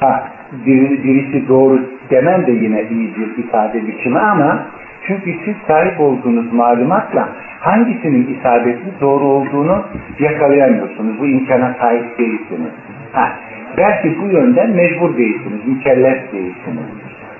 Ha, 0.01 0.29
bir, 0.67 1.05
birisi 1.05 1.49
doğru 1.49 1.81
demen 2.11 2.47
de 2.47 2.53
yine 2.53 2.83
iyi 2.91 3.17
bir 3.17 3.45
ifade 3.45 3.87
biçimi 3.87 4.19
ama 4.19 4.67
çünkü 5.07 5.35
siz 5.45 5.55
sahip 5.69 6.01
olduğunuz 6.01 6.53
malumatla 6.53 7.29
hangisinin 7.61 8.39
isabetli 8.39 9.01
doğru 9.01 9.25
olduğunu 9.25 9.85
yakalayamıyorsunuz. 10.19 11.21
Bu 11.21 11.27
imkana 11.27 11.75
sahip 11.81 12.19
değilsiniz. 12.19 12.73
Ha, 13.13 13.33
belki 13.77 14.19
bu 14.21 14.27
yönden 14.27 14.71
mecbur 14.71 15.17
değilsiniz, 15.17 15.67
mükellef 15.67 16.33
değilsiniz. 16.33 16.87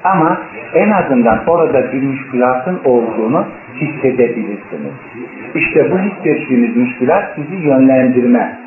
Ama 0.05 0.41
en 0.75 0.91
azından 0.91 1.41
orada 1.47 1.93
bir 1.93 2.03
müşkülatın 2.03 2.81
olduğunu 2.85 3.47
hissedebilirsiniz. 3.81 4.93
İşte 5.55 5.91
bu 5.91 5.99
hissettiğiniz 5.99 6.77
müşkülat 6.77 7.25
sizi 7.35 7.67
yönlendirme 7.67 8.59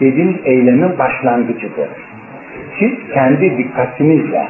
dediğimiz 0.00 0.36
eylemin 0.44 0.98
başlangıcıdır. 0.98 1.88
Siz 2.78 2.92
kendi 3.14 3.58
dikkatinizle 3.58 4.48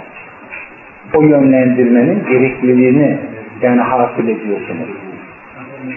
o 1.15 1.23
yönlendirmenin 1.23 2.25
gerekliliğini 2.29 3.19
yani 3.63 3.81
hasıl 3.81 4.29
ediyorsunuz. 4.29 4.89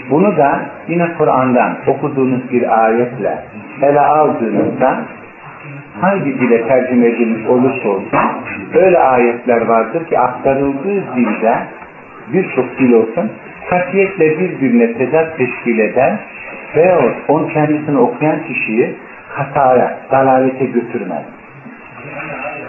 Bunu 0.09 0.37
da 0.37 0.61
yine 0.87 1.13
Kur'an'dan 1.17 1.77
okuduğunuz 1.87 2.51
bir 2.51 2.83
ayetle 2.85 3.37
ele 3.81 3.99
aldığınızda 3.99 4.99
hangi 6.01 6.39
dile 6.39 6.67
tercüme 6.67 7.07
edilmiş 7.07 7.47
olursa 7.47 7.89
olsun 7.89 8.19
öyle 8.73 8.99
ayetler 8.99 9.61
vardır 9.67 10.05
ki 10.05 10.19
aktarıldığı 10.19 11.15
dilde 11.15 11.55
birçok 12.33 12.79
dil 12.79 12.93
olsun 12.93 13.31
katiyetle 13.69 14.39
birbirine 14.39 14.93
tezat 14.93 15.37
teşkil 15.37 15.79
eden 15.79 16.19
veyahut 16.75 17.15
onun 17.27 17.47
kendisini 17.47 17.97
okuyan 17.97 18.43
kişiyi 18.47 18.95
hataya, 19.29 19.97
dalalete 20.11 20.65
götürmez. 20.65 21.23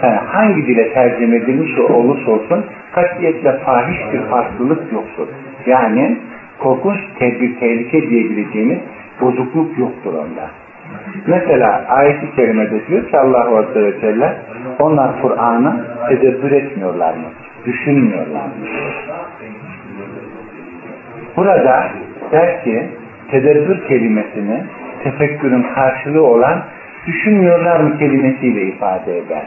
Yani 0.03 0.19
hangi 0.27 0.67
dile 0.67 0.93
tercüme 0.93 1.35
edilmiş 1.35 1.79
olursa 1.79 2.31
olsun 2.31 2.65
katiyetle 2.91 3.57
fahiş 3.57 4.13
bir 4.13 4.21
farklılık 4.21 4.93
yoktur. 4.93 5.27
Yani 5.65 6.17
korkunç 6.59 6.99
tehlike 7.19 8.09
diyebileceğimiz 8.09 8.77
bozukluk 9.21 9.77
yoktur 9.77 10.13
onda. 10.13 10.60
Mesela 11.27 11.85
ayet-i 11.89 12.35
kerimede 12.35 12.87
diyor 12.87 13.09
ki 13.09 13.17
Allah 13.17 13.57
Azze 13.57 13.83
ve 13.83 14.01
Celle 14.01 14.33
onlar 14.79 15.21
Kur'an'ı 15.21 15.85
tedebbür 16.09 16.51
etmiyorlar 16.51 17.13
mı? 17.13 17.27
Düşünmüyorlar 17.65 18.45
mı? 18.45 18.51
Burada 21.37 21.89
der 22.31 22.63
ki 22.63 22.89
tedebbür 23.31 23.87
kelimesini 23.87 24.63
tefekkürün 25.03 25.65
karşılığı 25.75 26.23
olan 26.23 26.63
düşünmüyorlar 27.07 27.79
mı 27.79 27.97
kelimesiyle 27.97 28.61
ifade 28.61 29.17
eder. 29.17 29.43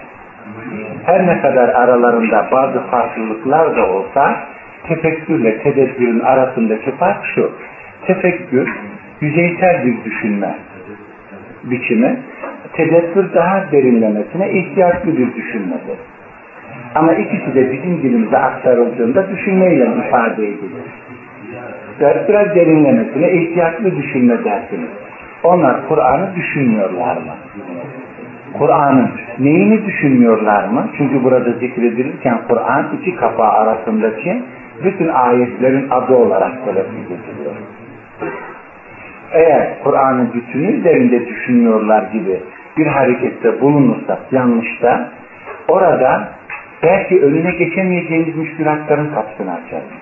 Her 1.06 1.26
ne 1.26 1.40
kadar 1.40 1.68
aralarında 1.68 2.48
bazı 2.52 2.80
farklılıklar 2.80 3.76
da 3.76 3.86
olsa 3.92 4.36
tefekkürle 4.88 5.58
tedebbürün 5.58 6.20
arasındaki 6.20 6.90
fark 6.90 7.26
şu. 7.34 7.52
Tefekkür 8.06 8.68
yüzeysel 9.20 9.84
bir 9.84 10.04
düşünme 10.04 10.54
biçimi. 11.70 12.16
Tedebbür 12.72 13.34
daha 13.34 13.72
derinlemesine 13.72 14.50
ihtiyaçlı 14.50 15.18
bir 15.18 15.34
düşünmedir. 15.34 15.98
Ama 16.94 17.14
ikisi 17.14 17.54
de 17.54 17.72
bizim 17.72 18.02
dilimize 18.02 18.38
aktarıldığında 18.38 19.30
düşünmeyle 19.30 19.88
ifade 20.06 20.48
edilir. 20.48 20.84
Biraz 22.28 22.54
derinlemesine 22.54 23.32
ihtiyaçlı 23.32 23.96
düşünme 23.96 24.44
dersiniz. 24.44 24.88
Onlar 25.42 25.88
Kur'an'ı 25.88 26.34
düşünmüyorlar 26.36 27.16
mı? 27.16 27.32
Kur'an'ın 28.58 29.10
neyini 29.38 29.86
düşünmüyorlar 29.86 30.64
mı? 30.64 30.88
Çünkü 30.98 31.24
burada 31.24 31.52
zikredilirken 31.52 32.38
Kur'an 32.48 32.86
iki 33.00 33.16
kapağı 33.16 33.52
arasındaki 33.52 34.42
bütün 34.84 35.08
ayetlerin 35.08 35.90
adı 35.90 36.14
olarak 36.14 36.64
telaffuz 36.64 37.04
ediliyor. 37.06 37.54
Eğer 39.34 39.82
Kur'an'ın 39.84 40.32
bütünü 40.34 40.66
üzerinde 40.66 41.26
düşünüyorlar 41.26 42.02
gibi 42.12 42.40
bir 42.76 42.86
harekette 42.86 43.60
bulunursak 43.60 44.18
yanlışta 44.32 45.08
orada 45.68 46.28
belki 46.82 47.20
önüne 47.20 47.50
geçemeyeceğimiz 47.50 48.36
müşkülatların 48.36 49.14
kapısını 49.14 49.52
açarız. 49.52 49.92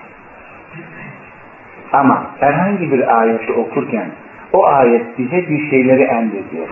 Ama 1.93 2.25
herhangi 2.39 2.91
bir 2.91 3.19
ayeti 3.19 3.53
okurken 3.53 4.07
o 4.53 4.65
ayet 4.65 5.17
bize 5.17 5.49
bir 5.49 5.69
şeyleri 5.69 6.03
emrediyor. 6.03 6.67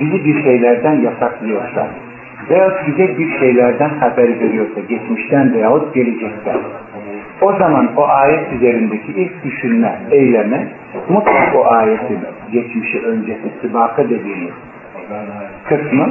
Bizi 0.00 0.24
bir 0.24 0.42
şeylerden 0.42 1.00
yasaklıyorsa 1.00 1.88
veyahut 2.50 2.86
bize 2.86 3.18
bir 3.18 3.38
şeylerden 3.38 3.88
haber 3.88 4.40
veriyorsa 4.40 4.80
geçmişten 4.88 5.54
veyahut 5.54 5.94
gelecekten 5.94 6.56
o 7.40 7.52
zaman 7.52 7.90
o 7.96 8.06
ayet 8.08 8.52
üzerindeki 8.52 9.12
ilk 9.12 9.44
düşünme, 9.44 9.98
eyleme 10.10 10.68
mutlak 11.08 11.56
o 11.56 11.66
ayetin 11.66 12.18
geçmişi, 12.52 13.00
öncesi, 13.00 13.52
sibaka 13.60 14.04
dediğimiz 14.04 14.52
kısmı 15.68 16.08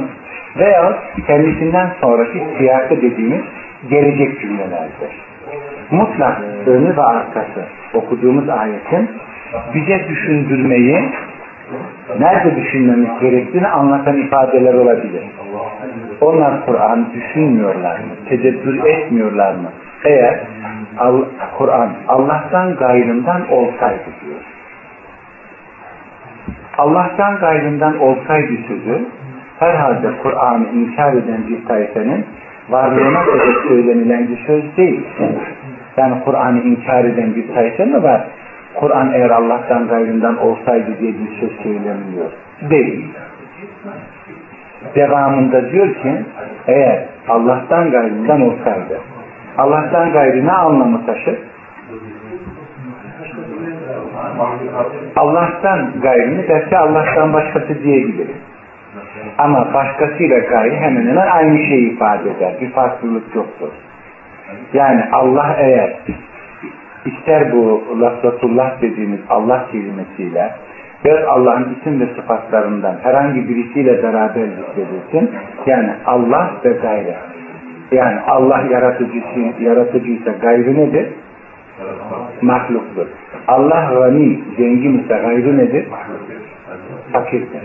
veyahut 0.58 0.96
kendisinden 1.26 1.90
sonraki 2.00 2.42
siyakı 2.58 3.02
dediğimiz 3.02 3.42
gelecek 3.90 4.40
cümlelerdir. 4.40 5.24
Mutlak 5.90 6.42
önü 6.66 6.96
ve 6.96 7.02
arkası 7.02 7.64
okuduğumuz 7.94 8.48
ayetin 8.48 9.10
bize 9.74 10.08
düşündürmeyi 10.08 11.08
nerede 12.18 12.56
düşünmemiz 12.56 13.20
gerektiğini 13.20 13.68
anlatan 13.68 14.16
ifadeler 14.16 14.74
olabilir. 14.74 15.22
Onlar 16.20 16.66
Kur'an 16.66 17.06
düşünmüyorlar 17.14 17.98
mı? 17.98 18.12
Tedebbür 18.28 18.84
etmiyorlar 18.84 19.54
mı? 19.54 19.72
Eğer 20.04 20.40
Kur'an 21.58 21.90
Allah'tan 22.08 22.76
gayrından 22.76 23.50
olsaydı 23.50 24.10
diyor. 24.24 24.40
Allah'tan 26.78 27.38
gayrından 27.38 27.98
olsaydı 27.98 28.52
sözü 28.68 29.06
herhalde 29.58 30.10
Kur'an'ı 30.22 30.68
inkar 30.68 31.12
eden 31.12 31.48
bir 31.48 31.64
tayfenin 31.64 32.26
varlığına 32.68 33.24
sebep 33.24 33.56
söylenilen 33.68 34.28
bir 34.28 34.46
söz 34.46 34.76
değil. 34.76 35.06
Yani 35.96 36.24
Kur'an'ı 36.24 36.60
inkar 36.60 37.04
eden 37.04 37.34
bir 37.34 37.54
tayfe 37.54 37.84
mi 37.84 38.02
var? 38.02 38.26
Kur'an 38.74 39.12
eğer 39.12 39.30
Allah'tan 39.30 39.88
gayrından 39.88 40.36
olsaydı 40.36 40.98
diye 41.00 41.12
bir 41.12 41.40
söz 41.40 41.56
söylemiyor. 41.62 42.30
Değil. 42.70 43.08
Devamında 44.94 45.70
diyor 45.70 45.94
ki 45.94 46.22
eğer 46.66 47.04
Allah'tan 47.28 47.90
gayrından 47.90 48.40
olsaydı 48.40 49.00
Allah'tan 49.58 50.12
gayrı 50.12 50.46
ne 50.46 50.52
anlamı 50.52 51.06
taşır? 51.06 51.38
Allah'tan 55.16 56.00
gayrını 56.02 56.48
belki 56.48 56.78
Allah'tan 56.78 57.32
başkası 57.32 57.82
diyebiliriz. 57.82 58.36
Ama 59.38 59.74
başkasıyla 59.74 60.38
gayri 60.38 60.76
hemen 60.76 61.06
hemen 61.06 61.26
aynı 61.26 61.58
şeyi 61.58 61.92
ifade 61.92 62.30
eder. 62.30 62.54
Bir 62.60 62.70
farklılık 62.70 63.34
yoktur. 63.34 63.68
Yani 64.72 65.04
Allah 65.12 65.56
eğer 65.58 65.96
ister 67.04 67.52
bu 67.52 67.84
lafzatullah 68.00 68.82
dediğimiz 68.82 69.20
Allah 69.28 69.66
kelimesiyle 69.72 70.50
ve 71.04 71.26
Allah'ın 71.26 71.76
isim 71.80 72.00
ve 72.00 72.06
sıfatlarından 72.06 72.96
herhangi 73.02 73.48
birisiyle 73.48 74.02
beraber 74.02 74.46
zikredilsin. 74.46 75.30
Yani 75.66 75.90
Allah 76.06 76.50
ve 76.64 76.72
gayri. 76.72 77.14
Yani 77.94 78.20
Allah 78.26 78.60
yaratıcısı, 78.70 79.40
yaratıcıysa 79.60 80.30
gayrı 80.30 80.74
nedir? 80.74 81.06
Mahluktur. 82.42 83.06
Allah 83.48 83.90
gani, 83.94 84.40
zengin 84.56 84.98
ise 84.98 85.18
gayrı 85.18 85.58
nedir? 85.58 85.86
Fakirdir. 87.12 87.60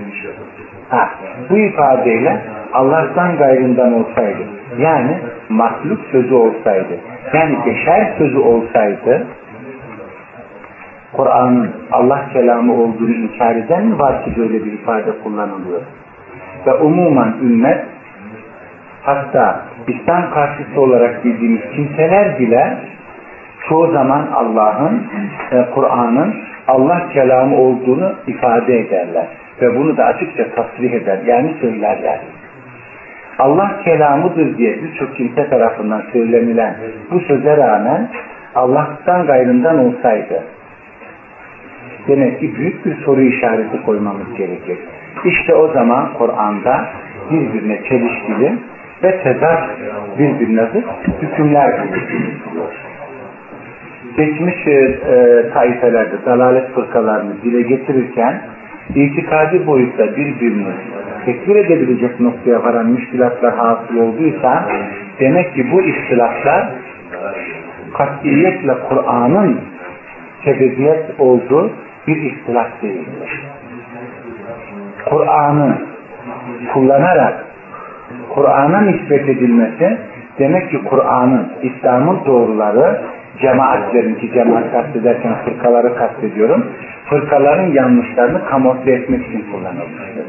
Ha, 0.89 1.09
bu 1.49 1.57
ifadeyle 1.57 2.41
Allah'tan 2.73 3.37
gayrından 3.37 3.93
olsaydı, 3.93 4.43
yani 4.77 5.17
mahluk 5.49 5.99
sözü 6.11 6.33
olsaydı, 6.33 6.93
yani 7.33 7.57
beşer 7.65 8.13
sözü 8.17 8.37
olsaydı, 8.37 9.27
Kur'an'ın 11.13 11.71
Allah 11.91 12.25
kelamı 12.33 12.73
olduğunu 12.73 13.11
inkar 13.11 13.55
eden 13.55 13.85
mi 13.85 13.99
var 13.99 14.25
ki 14.25 14.33
böyle 14.37 14.65
bir 14.65 14.73
ifade 14.73 15.11
kullanılıyor? 15.23 15.81
Ve 16.65 16.73
umuman 16.73 17.33
ümmet 17.41 17.85
hatta 19.09 19.61
İslam 19.87 20.31
karşısı 20.31 20.81
olarak 20.81 21.25
bildiğimiz 21.25 21.61
kimseler 21.75 22.39
bile 22.39 22.77
çoğu 23.69 23.91
zaman 23.91 24.27
Allah'ın, 24.33 25.03
e, 25.51 25.65
Kur'an'ın 25.73 26.35
Allah 26.67 27.09
kelamı 27.13 27.57
olduğunu 27.57 28.13
ifade 28.27 28.79
ederler. 28.79 29.27
Ve 29.61 29.75
bunu 29.75 29.97
da 29.97 30.05
açıkça 30.05 30.49
tasrih 30.55 30.93
eder. 30.93 31.19
Yani 31.25 31.53
söylerler. 31.61 32.19
Allah 33.39 33.71
kelamıdır 33.83 34.57
diye 34.57 34.83
birçok 34.83 35.15
kimse 35.15 35.49
tarafından 35.49 36.03
söylenilen 36.13 36.75
bu 37.11 37.19
söze 37.19 37.57
rağmen 37.57 38.09
Allah'tan 38.55 39.25
gayrından 39.25 39.79
olsaydı 39.79 40.43
demek 42.07 42.39
ki 42.39 42.55
büyük 42.55 42.85
bir 42.85 42.95
soru 43.05 43.21
işareti 43.21 43.81
koymamız 43.85 44.33
gerekir. 44.37 44.77
İşte 45.25 45.55
o 45.55 45.67
zaman 45.67 46.13
Kur'an'da 46.17 46.85
birbirine 47.31 47.83
çelişkili 47.89 48.57
ve 49.03 49.23
tezat 49.23 49.69
birbirine 50.19 50.67
hükümler. 51.21 51.73
Geçmiş 54.17 54.67
e, 54.67 54.71
e, 54.71 55.49
taifelerde 55.53 56.25
dalalet 56.25 56.73
fırkalarını 56.73 57.41
dile 57.43 57.61
getirirken 57.61 58.41
itikadi 58.95 59.67
boyutta 59.67 60.15
birbirini 60.15 60.73
tekfir 61.25 61.55
edebilecek 61.55 62.19
noktaya 62.19 62.63
varan 62.63 62.85
müşkilatlar 62.85 63.55
hasıl 63.55 63.97
olduysa 63.97 64.69
demek 65.19 65.55
ki 65.55 65.71
bu 65.71 65.81
ihtilaflar 65.81 66.69
katiyetle 67.93 68.73
Kur'an'ın 68.89 69.59
sebebiyet 70.43 71.19
olduğu 71.19 71.71
bir 72.07 72.17
ihtilaf 72.17 72.81
değildir. 72.81 73.43
Kur'an'ı 75.05 75.77
kullanarak 76.73 77.48
Kur'an'a 78.29 78.81
nispet 78.81 79.29
edilmesi 79.29 79.97
demek 80.39 80.71
ki 80.71 80.83
Kur'an'ın, 80.83 81.47
İslam'ın 81.63 82.19
doğruları 82.25 83.01
cemaatlerin 83.41 84.15
ki 84.15 84.31
cemaat 84.33 84.71
kastederken 84.71 85.33
fırkaları 85.45 85.95
kastediyorum. 85.95 86.65
Fırkaların 87.05 87.71
yanlışlarını 87.71 88.45
kamufle 88.45 88.93
etmek 88.93 89.25
için 89.27 89.45
kullanılmıştır. 89.51 90.25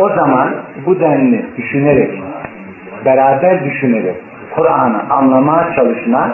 O 0.00 0.08
zaman 0.08 0.54
bu 0.86 1.00
denli 1.00 1.46
düşünerek, 1.56 2.22
beraber 3.04 3.64
düşünerek 3.64 4.16
Kur'an'ı 4.54 5.02
anlamaya 5.10 5.74
çalışma 5.76 6.30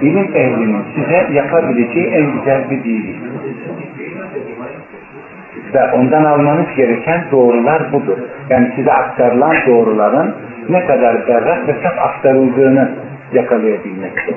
ilim 0.00 0.30
ehlinin 0.34 0.84
size 0.94 1.28
yapabileceği 1.32 2.06
en 2.06 2.32
güzel 2.32 2.70
bir 2.70 2.84
bilgi. 2.84 3.16
Ve 5.74 5.92
ondan 5.92 6.24
almanız 6.24 6.66
gereken 6.76 7.24
doğrular 7.32 7.92
budur. 7.92 8.18
Yani 8.50 8.72
size 8.76 8.92
aktarılan 8.92 9.56
doğruların 9.66 10.34
ne 10.68 10.86
kadar 10.86 11.28
berrak 11.28 11.68
ve 11.68 11.74
saf 11.82 11.98
aktarıldığını 11.98 12.90
yakalayabilmektir. 13.32 14.36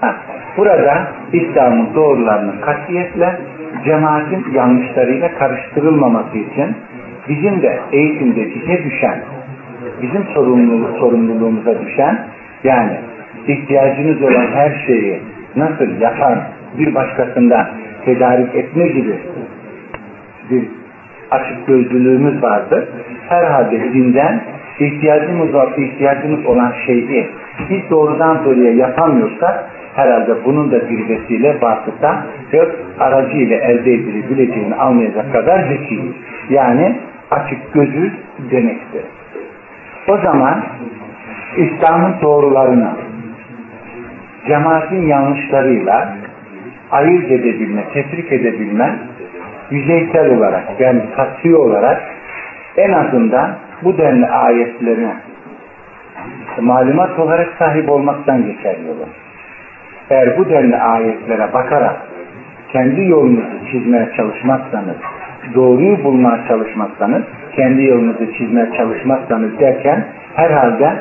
Ha, 0.00 0.16
burada 0.56 1.06
İslam'ın 1.32 1.94
doğrularının 1.94 2.60
katiyetle 2.60 3.36
cemaatin 3.84 4.46
yanlışlarıyla 4.52 5.34
karıştırılmaması 5.34 6.38
için 6.38 6.76
bizim 7.28 7.62
de 7.62 7.78
eğitimde 7.92 8.54
bize 8.54 8.84
düşen, 8.84 9.18
bizim 10.02 10.24
sorumluluk, 10.34 10.98
sorumluluğumuza 10.98 11.80
düşen 11.80 12.18
yani 12.64 12.96
ihtiyacınız 13.48 14.22
olan 14.22 14.46
her 14.46 14.84
şeyi 14.86 15.22
nasıl 15.56 16.00
yapan 16.00 16.38
bir 16.78 16.94
başkasından 16.94 17.68
tedarik 18.04 18.54
etme 18.54 18.88
gibi 18.88 19.18
bir 20.50 20.64
açık 21.30 21.66
gözlülüğümüz 21.66 22.42
vardır. 22.42 22.88
Herhalde 23.28 23.92
dinden 23.92 24.42
ihtiyacımız, 24.78 25.48
ihtiyacımız 25.76 26.46
olan 26.46 26.72
şeyi 26.86 27.26
biz 27.70 27.90
doğrudan 27.90 28.44
doğruya 28.44 28.74
yapamıyorsak 28.74 29.70
herhalde 29.94 30.44
bunun 30.44 30.70
da 30.70 30.90
bir 30.90 31.08
vesile 31.08 31.60
vasıta 31.60 32.26
ve 32.52 32.68
aracıyla 33.00 33.56
elde 33.56 33.94
edilebileceğini 33.94 34.74
anlayacak 34.74 35.32
kadar 35.32 35.68
zekiyiz. 35.68 36.14
Yani 36.50 36.96
açık 37.30 37.72
gözü 37.72 38.12
demektir. 38.50 39.02
O 40.08 40.18
zaman 40.18 40.64
İslam'ın 41.56 42.14
doğrularını 42.22 42.90
cemaatin 44.46 45.06
yanlışlarıyla 45.06 46.16
ayırt 46.90 47.30
edebilme, 47.30 47.84
tefrik 47.92 48.32
edebilme 48.32 48.98
yüzeysel 49.70 50.36
olarak 50.36 50.80
yani 50.80 51.02
tasfiye 51.16 51.56
olarak 51.56 52.02
en 52.76 52.92
azından 52.92 53.50
bu 53.82 53.98
denli 53.98 54.26
ayetlerine 54.26 55.12
malumat 56.60 57.18
olarak 57.18 57.48
sahip 57.58 57.90
olmaktan 57.90 58.46
geçerli 58.46 58.90
olur. 58.90 59.08
Eğer 60.10 60.38
bu 60.38 60.48
denli 60.48 60.76
ayetlere 60.76 61.52
bakarak 61.52 61.96
kendi 62.72 63.06
yolunuzu 63.06 63.66
çizmeye 63.70 64.08
çalışmazsanız, 64.16 64.96
doğruyu 65.54 66.04
bulmaya 66.04 66.48
çalışmazsanız, 66.48 67.22
kendi 67.56 67.84
yolunuzu 67.84 68.32
çizmeye 68.32 68.72
çalışmazsanız 68.76 69.58
derken 69.60 70.04
herhalde 70.34 70.92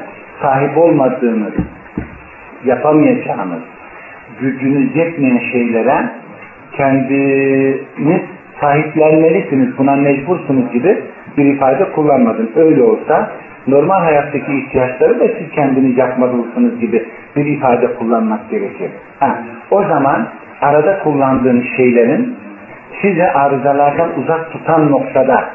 sahip 0.42 0.78
olmadığınız, 0.78 1.54
yapamayacağınız, 2.66 3.62
gücünüz 4.40 4.96
yetmeyen 4.96 5.40
şeylere 5.52 6.10
kendiniz 6.78 8.22
sahiplenmelisiniz, 8.62 9.78
buna 9.78 9.96
mecbursunuz 9.96 10.72
gibi 10.72 11.04
bir 11.38 11.46
ifade 11.46 11.92
kullanmadım. 11.92 12.50
Öyle 12.56 12.84
olsa 12.84 13.32
normal 13.68 14.00
hayattaki 14.00 14.58
ihtiyaçları 14.58 15.20
da 15.20 15.28
siz 15.28 15.50
kendiniz 15.56 15.98
yapmalısınız 15.98 16.80
gibi 16.80 17.06
bir 17.36 17.46
ifade 17.46 17.96
kullanmak 17.96 18.50
gerekir. 18.50 18.92
Ha, 19.20 19.40
o 19.72 19.84
zaman 19.84 20.28
arada 20.62 21.00
kullandığınız 21.00 21.66
şeylerin 21.78 22.36
size 23.02 23.32
arızalardan 23.34 24.10
uzak 24.20 24.52
tutan 24.52 24.92
noktada 24.92 25.46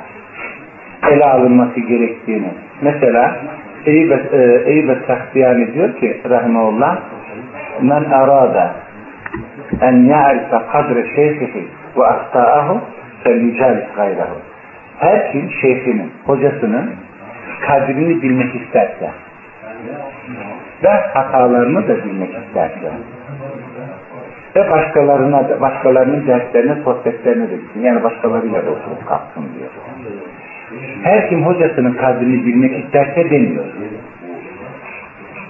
ele 1.11 1.25
alınması 1.25 1.81
gerektiğini. 1.81 2.49
Mesela 2.83 3.37
Eyyub 3.87 4.89
e, 4.89 4.97
Sahtiyani 5.07 5.75
diyor 5.75 5.97
ki 5.97 6.21
rahmetullah 6.31 6.99
men 7.83 8.05
arada 8.05 8.75
en 9.81 10.05
ya'rife 10.05 10.59
kadre 10.73 11.15
şeyhihi 11.15 11.69
ve 11.97 12.07
ahtaahu 12.07 12.81
felyucalis 13.25 13.95
gayrahu. 13.97 14.37
Her 14.99 15.33
kim 15.33 15.51
şeyhinin, 15.51 16.13
hocasının 16.27 16.91
kadrini 17.67 18.23
bilmek 18.23 18.55
isterse 18.55 19.11
ve 20.83 20.89
hatalarını 20.89 21.89
da 21.89 22.05
bilmek 22.05 22.31
isterse 22.35 22.91
ve 24.57 24.71
başkalarına 24.71 25.49
da, 25.49 25.61
başkalarının 25.61 26.27
derslerine, 26.27 26.75
sohbetlerine 26.85 27.51
de 27.51 27.57
gitsin. 27.57 27.81
Yani 27.81 28.03
başkalarıyla 28.03 28.67
da 28.67 28.71
oturup 28.71 29.07
kalksın 29.09 29.45
diyor. 29.59 29.71
Her 31.03 31.29
kim 31.29 31.47
hocasının 31.47 31.93
kadrini 31.93 32.47
bilmek 32.47 32.85
isterse 32.85 33.31
demiyor. 33.31 33.65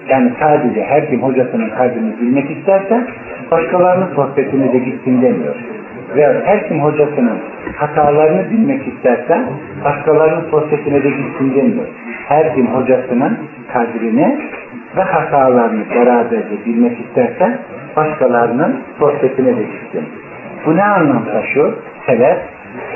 Yani 0.08 0.32
sadece 0.40 0.84
her 0.84 1.10
kim 1.10 1.22
hocasının 1.22 1.70
kadrini 1.70 2.20
bilmek 2.20 2.50
isterse 2.50 3.06
başkalarının 3.50 4.14
sohbetine 4.14 4.72
de 4.72 4.78
gitsin 4.78 5.22
demiyor. 5.22 5.54
Ve 6.16 6.42
her 6.44 6.68
kim 6.68 6.80
hocasının 6.80 7.38
hatalarını 7.76 8.50
bilmek 8.50 8.88
isterse 8.88 9.40
başkalarının 9.84 10.50
sohbetine 10.50 11.04
de 11.04 11.10
gitsin 11.10 11.54
demiyor. 11.54 11.86
Her 12.28 12.54
kim 12.54 12.66
hocasının 12.66 13.38
kadrini 13.72 14.38
ve 14.96 15.02
hatalarını 15.02 15.90
beraberce 15.94 16.64
bilmek 16.66 16.98
isterse 17.00 17.58
başkalarının 17.96 18.76
sohbetine 18.98 19.56
de 19.56 19.62
gitsin. 19.62 20.08
Bu 20.66 20.76
ne 20.76 20.84
anlam 20.84 21.24
taşıyor? 21.24 21.72
Sebep 22.06 22.38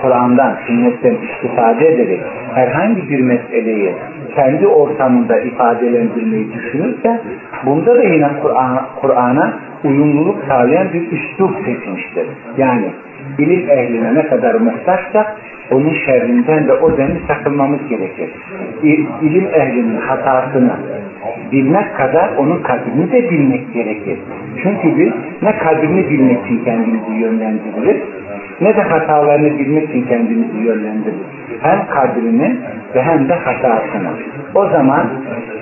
Kur'an'dan, 0.03 0.57
sünnetten 0.67 1.15
istifade 1.15 1.89
ederek 1.89 2.21
herhangi 2.55 3.09
bir 3.09 3.21
meseleyi 3.21 3.95
kendi 4.35 4.67
ortamında 4.67 5.39
ifadelendirmeyi 5.39 6.53
düşünürse 6.53 7.21
bunda 7.67 7.95
da 7.95 8.03
yine 8.03 8.29
Kur'an'a 8.43 8.87
Kur 9.01 9.89
uyumluluk 9.89 10.45
sağlayan 10.49 10.93
bir 10.93 11.13
üslup 11.13 11.57
seçmiştir. 11.65 12.27
Yani 12.57 12.91
ilim 13.39 13.71
ehline 13.71 14.15
ne 14.15 14.27
kadar 14.27 14.55
muhtaçsak 14.55 15.37
onun 15.71 15.95
şerrinden 16.07 16.69
de 16.69 16.73
o 16.73 16.97
denli 16.97 17.19
sakınmamız 17.29 17.89
gerekir. 17.89 18.31
İlim 19.23 19.47
ehlinin 19.55 20.01
hatasını 20.01 20.73
bilmek 21.53 21.97
kadar 21.97 22.31
onun 22.37 22.63
kadrini 22.63 23.13
de 23.13 23.31
bilmek 23.31 23.75
gerekir. 23.75 24.19
Çünkü 24.63 24.99
biz 24.99 25.13
ne 25.43 25.59
kadrini 25.59 26.11
bilmek 26.11 26.47
için 26.47 26.65
kendimizi 26.65 27.13
yönlendiririz 27.13 27.97
ne 28.61 28.77
de 28.77 28.83
hatalarını 28.83 29.59
bilmek 29.59 29.89
için 29.89 30.03
kendimizi 30.03 30.59
yönlendiririz. 30.59 31.27
Hem 31.61 31.87
kadrini 31.87 32.57
ve 32.95 33.03
hem 33.03 33.29
de 33.29 33.35
hatasını. 33.35 34.11
O 34.55 34.69
zaman 34.69 35.07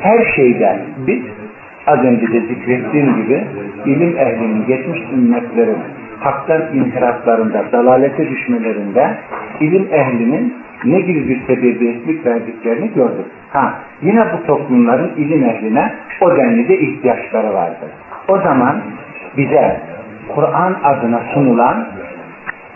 her 0.00 0.24
şeyden 0.36 0.78
biz 1.06 1.22
az 1.86 2.04
önce 2.04 2.32
de 2.32 2.40
zikrettiğim 2.40 3.16
gibi 3.16 3.44
ilim 3.86 4.18
ehlinin 4.18 4.66
geçmiş 4.66 5.00
ümmetlerin 5.12 5.78
haktan 6.24 6.62
inhiraflarında, 6.74 7.64
dalalete 7.72 8.30
düşmelerinde 8.30 9.16
ilim 9.60 9.88
ehlinin 9.92 10.54
ne 10.84 11.00
gibi 11.00 11.28
bir 11.28 11.46
sebebiyetlik 11.46 12.26
verdiklerini 12.26 12.94
gördük. 12.94 13.26
Ha, 13.50 13.74
yine 14.02 14.26
bu 14.32 14.46
toplumların 14.46 15.12
ilim 15.16 15.44
ehline 15.44 15.92
o 16.20 16.36
denli 16.36 16.68
de 16.68 16.78
ihtiyaçları 16.78 17.54
vardır. 17.54 17.90
O 18.28 18.38
zaman 18.38 18.82
bize 19.36 19.80
Kur'an 20.34 20.76
adına 20.84 21.20
sunulan 21.34 21.86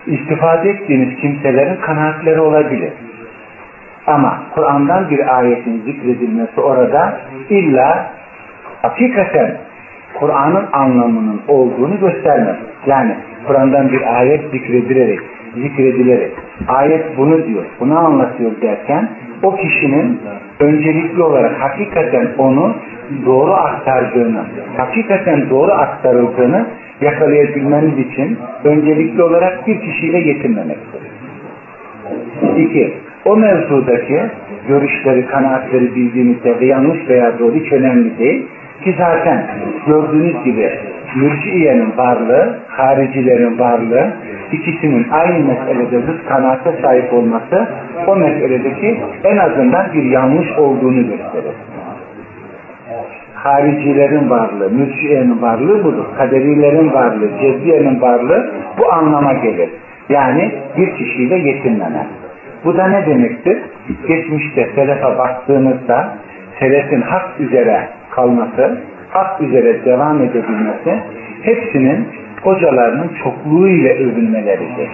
istifade 0.07 0.71
ettiğiniz 0.71 1.17
kimselerin 1.21 1.77
kanaatleri 1.77 2.41
olabilir. 2.41 2.93
Ama 4.07 4.43
Kur'an'dan 4.55 5.11
bir 5.11 5.39
ayetin 5.39 5.83
zikredilmesi 5.83 6.61
orada 6.61 7.21
illa 7.51 8.07
hakikaten 8.83 9.57
Kur'an'ın 10.21 10.67
anlamının 10.73 11.41
olduğunu 11.49 12.01
göstermez. 12.01 12.57
Yani 12.87 13.17
Kur'an'dan 13.47 13.93
bir 13.93 14.19
ayet 14.19 14.51
zikredilerek, 14.51 15.21
zikredilerek, 15.55 16.33
ayet 16.69 17.19
bunu 17.19 17.47
diyor, 17.47 17.65
bunu 17.81 17.99
anlatıyor 17.99 18.51
derken 18.63 19.09
o 19.43 19.57
kişinin 19.57 20.21
öncelikli 20.61 21.23
olarak 21.23 21.61
hakikaten 21.61 22.29
onu 22.39 22.75
doğru 23.27 23.53
aktardığını, 23.53 24.45
hakikaten 24.77 25.51
doğru 25.51 25.73
aktarıldığını 25.73 26.67
yakalayabilmeniz 27.01 27.99
için 27.99 28.39
öncelikli 28.65 29.23
olarak 29.23 29.67
bir 29.67 29.81
kişiyle 29.81 30.19
yetinmemektir. 30.19 31.01
İki, 32.57 32.95
o 33.25 33.37
mevzudaki 33.37 34.21
görüşleri, 34.69 35.27
kanaatleri 35.27 35.95
bildiğinizde 35.95 36.61
ve 36.61 36.67
yanlış 36.67 37.09
veya 37.09 37.39
doğru 37.39 37.55
hiç 37.55 37.73
önemli 37.73 38.19
değil. 38.19 38.47
Ki 38.87 38.95
zaten 38.99 39.47
gördüğünüz 39.87 40.45
gibi 40.45 40.71
mürciyenin 41.17 41.97
varlığı, 41.97 42.59
haricilerin 42.69 43.59
varlığı, 43.59 44.13
ikisinin 44.53 45.07
aynı 45.11 45.45
meselede 45.45 46.01
zıt 46.01 46.27
kanaate 46.29 46.73
sahip 46.83 47.13
olması 47.13 47.69
o 48.07 48.17
meseledeki 48.17 49.01
en 49.25 49.37
azından 49.37 49.93
bir 49.93 50.05
yanlış 50.05 50.53
olduğunu 50.59 51.07
gösterir. 51.07 51.55
Haricilerin 53.35 54.31
varlığı, 54.31 54.71
mürciyenin 54.71 55.43
varlığı 55.43 55.85
budur. 55.85 56.05
Kaderilerin 56.19 56.93
varlığı, 56.93 57.31
cebriyenin 57.41 58.01
varlığı 58.01 58.53
bu 58.79 58.93
anlama 58.93 59.33
gelir. 59.33 59.69
Yani 60.09 60.53
bir 60.77 60.97
kişiyle 60.97 61.37
yetinmeme. 61.37 62.07
Bu 62.65 62.77
da 62.77 62.87
ne 62.87 63.07
demektir? 63.07 63.59
Geçmişte 64.09 64.69
selefe 64.75 65.19
baktığınızda 65.19 66.13
selefin 66.61 67.01
hak 67.01 67.41
üzere 67.41 67.89
kalması, 68.17 68.79
hak 69.11 69.41
üzere 69.41 69.85
devam 69.85 70.23
edebilmesi 70.23 71.03
hepsinin 71.43 72.09
hocalarının 72.43 73.11
çokluğu 73.25 73.69
ile 73.69 73.95
övünmeleridir. 73.95 74.89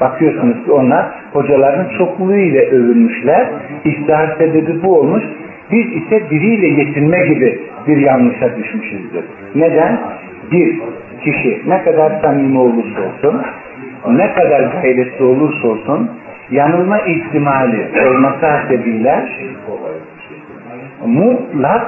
Bakıyorsunuz 0.00 0.64
ki 0.64 0.72
onlar 0.72 1.06
hocalarının 1.32 1.88
çokluğu 1.98 2.36
ile 2.36 2.70
övünmüşler. 2.70 3.46
İftihar 3.84 4.36
sebebi 4.38 4.82
bu 4.82 4.98
olmuş. 4.98 5.24
Biz 5.72 5.86
ise 5.86 6.30
biriyle 6.30 6.66
yetinme 6.66 7.26
gibi 7.26 7.60
bir 7.86 7.96
yanlışa 7.96 8.56
düşmüşüzdür. 8.56 9.24
Neden? 9.54 9.98
bir 10.52 10.80
kişi 11.24 11.62
ne 11.66 11.82
kadar 11.82 12.20
samimi 12.22 12.58
olursa 12.58 13.00
olsun, 13.00 13.42
ne 14.08 14.34
kadar 14.34 14.60
gayretli 14.60 15.24
olursa 15.24 15.68
olsun, 15.68 16.10
yanılma 16.50 16.98
ihtimali 16.98 17.88
olması 18.08 18.46
hasebiyle 18.46 19.28
mutlak 21.06 21.86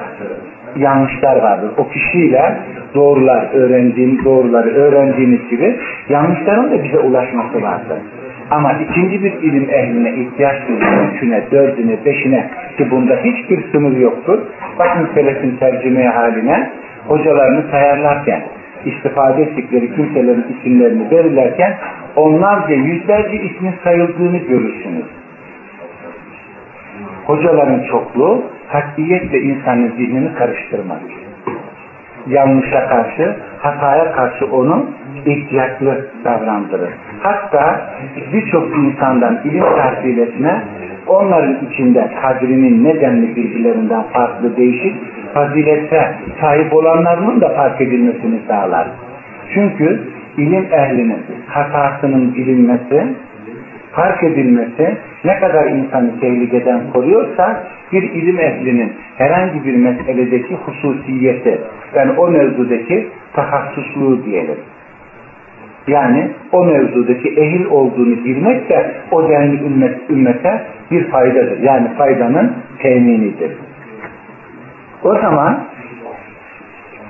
yanlışlar 0.77 1.37
vardır. 1.37 1.71
O 1.79 1.89
kişiyle 1.89 2.57
doğrular 2.95 3.49
öğrendiğim, 3.53 4.25
doğruları 4.25 4.69
öğrendiğimiz 4.69 5.49
gibi 5.51 5.77
yanlışların 6.09 6.71
da 6.71 6.85
bize 6.85 6.99
ulaşması 6.99 7.63
vardır. 7.63 7.99
Ama 8.51 8.73
ikinci 8.73 9.25
bir 9.25 9.33
ilim 9.33 9.71
ehline 9.71 10.13
ihtiyaç 10.15 10.69
duyduğu 10.69 11.15
üçüne, 11.15 11.43
dördüne, 11.51 12.05
beşine 12.05 12.51
ki 12.77 12.91
bunda 12.91 13.17
hiçbir 13.17 13.73
sınır 13.73 13.97
yoktur. 13.97 14.39
Bakın 14.79 15.09
selefin 15.15 15.57
tercüme 15.57 16.07
haline 16.07 16.71
hocalarını 17.09 17.65
sayarlarken 17.71 18.43
istifade 18.85 19.43
ettikleri 19.43 19.95
kimselerin 19.95 20.45
isimlerini 20.59 21.11
verirlerken 21.11 21.75
onlarca 22.17 22.75
yüzlerce 22.75 23.37
ismin 23.37 23.75
sayıldığını 23.85 24.39
görürsünüz. 24.39 25.05
Hocaların 27.27 27.83
çokluğu 27.91 28.43
katiyetle 28.73 29.41
insanın 29.41 29.89
zihnini 29.97 30.35
karıştırmaz. 30.35 30.99
Yanlışa 32.27 32.89
karşı, 32.89 33.37
hataya 33.59 34.13
karşı 34.13 34.47
onu 34.47 34.87
ihtiyatlı 35.27 36.07
davrandırır. 36.25 36.91
Hatta 37.21 37.81
birçok 38.33 38.77
insandan 38.77 39.41
ilim 39.45 39.65
tahsil 39.65 40.19
etme, 40.19 40.65
onların 41.07 41.57
içinde 41.71 42.11
kadrinin 42.23 42.85
nedenli 42.85 43.37
birbirlerinden 43.37 44.03
farklı 44.03 44.57
değişik 44.57 44.97
fazilette 45.35 46.15
sahip 46.41 46.75
olanlarının 46.75 47.41
da 47.41 47.49
fark 47.49 47.81
edilmesini 47.81 48.39
sağlar. 48.49 48.89
Çünkü 49.55 50.03
ilim 50.37 50.67
ehlinin 50.73 51.23
hatasının 51.47 52.35
bilinmesi, 52.35 53.07
fark 53.97 54.23
edilmesi 54.23 54.97
ne 55.25 55.39
kadar 55.39 55.67
insanı 55.67 56.21
tehlikeden 56.21 56.81
koruyorsa 56.93 57.63
bir 57.93 58.03
ilim 58.03 58.41
ehlinin 58.41 58.93
herhangi 59.17 59.65
bir 59.65 59.77
meseledeki 59.77 60.55
hususiyeti 60.55 61.61
yani 61.95 62.13
o 62.19 62.29
mevzudaki 62.29 63.09
tahassusluğu 63.33 64.25
diyelim. 64.25 64.57
Yani 65.87 66.31
o 66.53 66.65
mevzudaki 66.65 67.29
ehil 67.29 67.65
olduğunu 67.65 68.25
bilmek 68.25 68.71
de 68.71 68.91
o 69.11 69.29
denli 69.29 69.65
ümmet, 69.65 70.11
ümmete 70.11 70.63
bir 70.91 71.11
faydadır. 71.11 71.63
Yani 71.63 71.89
faydanın 71.99 72.53
teminidir. 72.79 73.53
O 75.03 75.15
zaman 75.15 75.65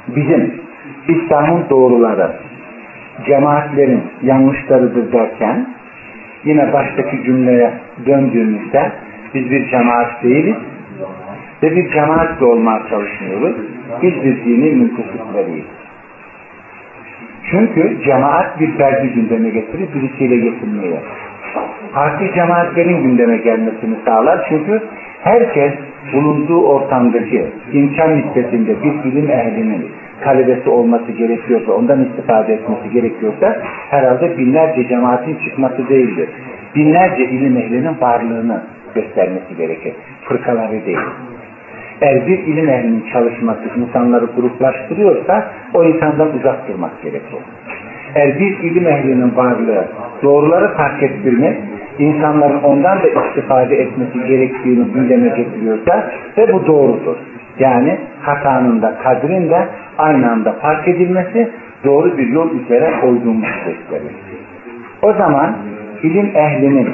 bizim 0.08 0.60
İslam'ın 1.08 1.64
doğruları, 1.70 2.30
cemaatlerin 3.26 4.02
yanlışlarıdır 4.22 5.12
derken 5.12 5.66
yine 6.44 6.72
baştaki 6.72 7.24
cümleye 7.24 7.70
döndüğümüzde 8.06 8.92
biz 9.34 9.50
bir 9.50 9.70
cemaat 9.70 10.22
değiliz 10.22 10.56
ve 11.62 11.76
bir 11.76 11.92
cemaatle 11.92 12.46
olmaya 12.46 12.82
çalışmıyoruz. 12.90 13.56
Biz 14.02 14.14
bir 14.14 14.44
dinin 14.44 14.78
müntesipleriyiz. 14.78 15.64
Çünkü 17.50 18.02
cemaat 18.04 18.60
bir 18.60 18.76
ferdi 18.76 19.08
gündeme 19.08 19.50
getirir, 19.50 19.88
birisiyle 19.94 20.36
getirmeye. 20.36 21.00
Parti 21.94 22.34
cemaatlerin 22.34 23.02
gündeme 23.02 23.36
gelmesini 23.36 23.94
sağlar. 24.04 24.46
Çünkü 24.48 24.82
herkes 25.22 25.72
bulunduğu 26.12 26.62
ortamdaki 26.62 27.46
imkan 27.72 28.16
nispetinde 28.16 28.82
bir 28.82 29.10
ilim 29.10 29.30
ehlinin 29.30 29.86
talebesi 30.20 30.70
olması 30.70 31.12
gerekiyorsa, 31.12 31.72
ondan 31.72 32.04
istifade 32.04 32.54
etmesi 32.54 32.90
gerekiyorsa 32.90 33.56
herhalde 33.90 34.38
binlerce 34.38 34.88
cemaatin 34.88 35.36
çıkması 35.36 35.88
değildir. 35.88 36.28
Binlerce 36.74 37.24
ilim 37.24 37.56
ehlinin 37.56 38.00
varlığını 38.00 38.62
göstermesi 38.94 39.56
gerekir. 39.56 39.92
Fırkaları 40.24 40.86
değil. 40.86 40.98
Eğer 42.00 42.26
bir 42.26 42.38
ilim 42.38 42.68
ehlinin 42.68 43.04
çalışması 43.12 43.62
insanları 43.76 44.24
gruplaştırıyorsa 44.36 45.50
o 45.74 45.84
insandan 45.84 46.36
uzak 46.38 46.68
durmak 46.68 47.02
gerekir. 47.02 47.38
Eğer 48.14 48.38
bir 48.38 48.58
ilim 48.58 48.86
ehlinin 48.86 49.36
varlığı 49.36 49.84
doğruları 50.22 50.74
fark 50.76 51.02
ettirmek, 51.02 51.58
insanların 51.98 52.62
ondan 52.62 52.98
da 53.02 53.08
istifade 53.08 53.76
etmesi 53.76 54.28
gerektiğini 54.28 54.84
gündeme 54.84 55.28
getiriyorsa 55.28 56.10
ve 56.38 56.52
bu 56.52 56.66
doğrudur. 56.66 57.16
Yani 57.58 57.98
hatanın 58.20 58.82
da 58.82 58.94
kadrin 59.02 59.50
de 59.50 59.68
aynı 59.98 60.30
anda 60.32 60.52
fark 60.52 60.88
edilmesi 60.88 61.50
doğru 61.84 62.18
bir 62.18 62.28
yol 62.28 62.50
üzere 62.50 62.90
koyduğumuz 63.00 63.48
gösterir. 63.66 64.14
O 65.02 65.12
zaman 65.12 65.56
ilim 66.02 66.30
ehlinin 66.34 66.88